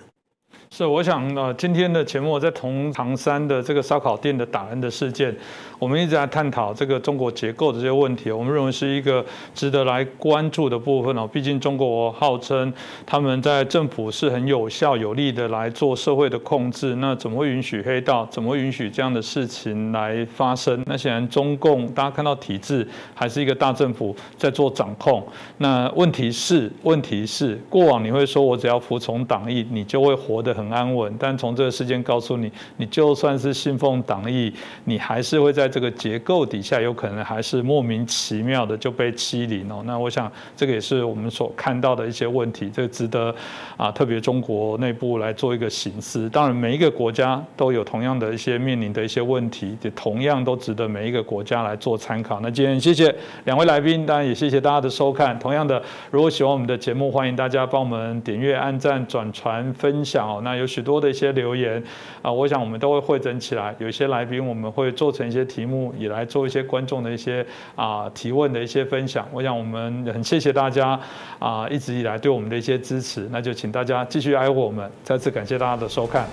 [0.70, 5.34] 是，我想呢，今天的节目在同唐山的这个烧烤店的打人的事件。
[5.78, 9.24] 我们一直在探讨这个中国结构的这些问题，我们认为是一个
[9.54, 11.28] 值得来关注的部分哦。
[11.30, 12.72] 毕竟中国号称
[13.04, 18.26] 他们在政府是很有效、有力的来做社会的控制，那怎么会允许黑道？
[18.30, 20.82] 怎么会允许这样的事情来发生？
[20.86, 25.22] 那显然中共大家看到体制还是一个大政府在做掌控。
[25.58, 31.14] 那问题是，问题是过往你会说我只要服从党意，你就会活得很安稳。
[31.18, 34.50] 但从这个事件告诉你，你就算是信奉党意，
[34.84, 35.65] 你还是会在。
[35.66, 39.82] 在这个结构底下，有可能还是莫名其妙的就被欺凌哦。
[39.84, 43.34] 那我想，这个也是我们所看到的一些问题，这个值得
[43.76, 46.30] 啊，特别中国内部来做一个醒思。
[46.30, 52.38] 当然，每一个国家都有同样的一些面临的一些问题，也同样都值得每一个国家来做参考。
[52.40, 53.12] 那今天谢谢
[53.44, 55.36] 两位来宾，当然也谢谢大家的收看。
[55.40, 55.82] 同样的，
[56.12, 60.40] 如果喜欢我们的节目，欢迎大家帮我们点阅、按赞、转传、分享哦。
[60.44, 61.82] 那有许多的一些留言
[62.22, 63.74] 啊，我想我们都会汇整起来。
[63.80, 65.44] 有些来宾，我们会做成一些。
[65.56, 71.00] 题目也来做一些观众的一些啊提问的一些分享，我想我们很谢谢大家
[71.38, 76.26] 啊一直以来对我们的一些支持，那就请大家继续爱护我们，再次感谢大家的收看。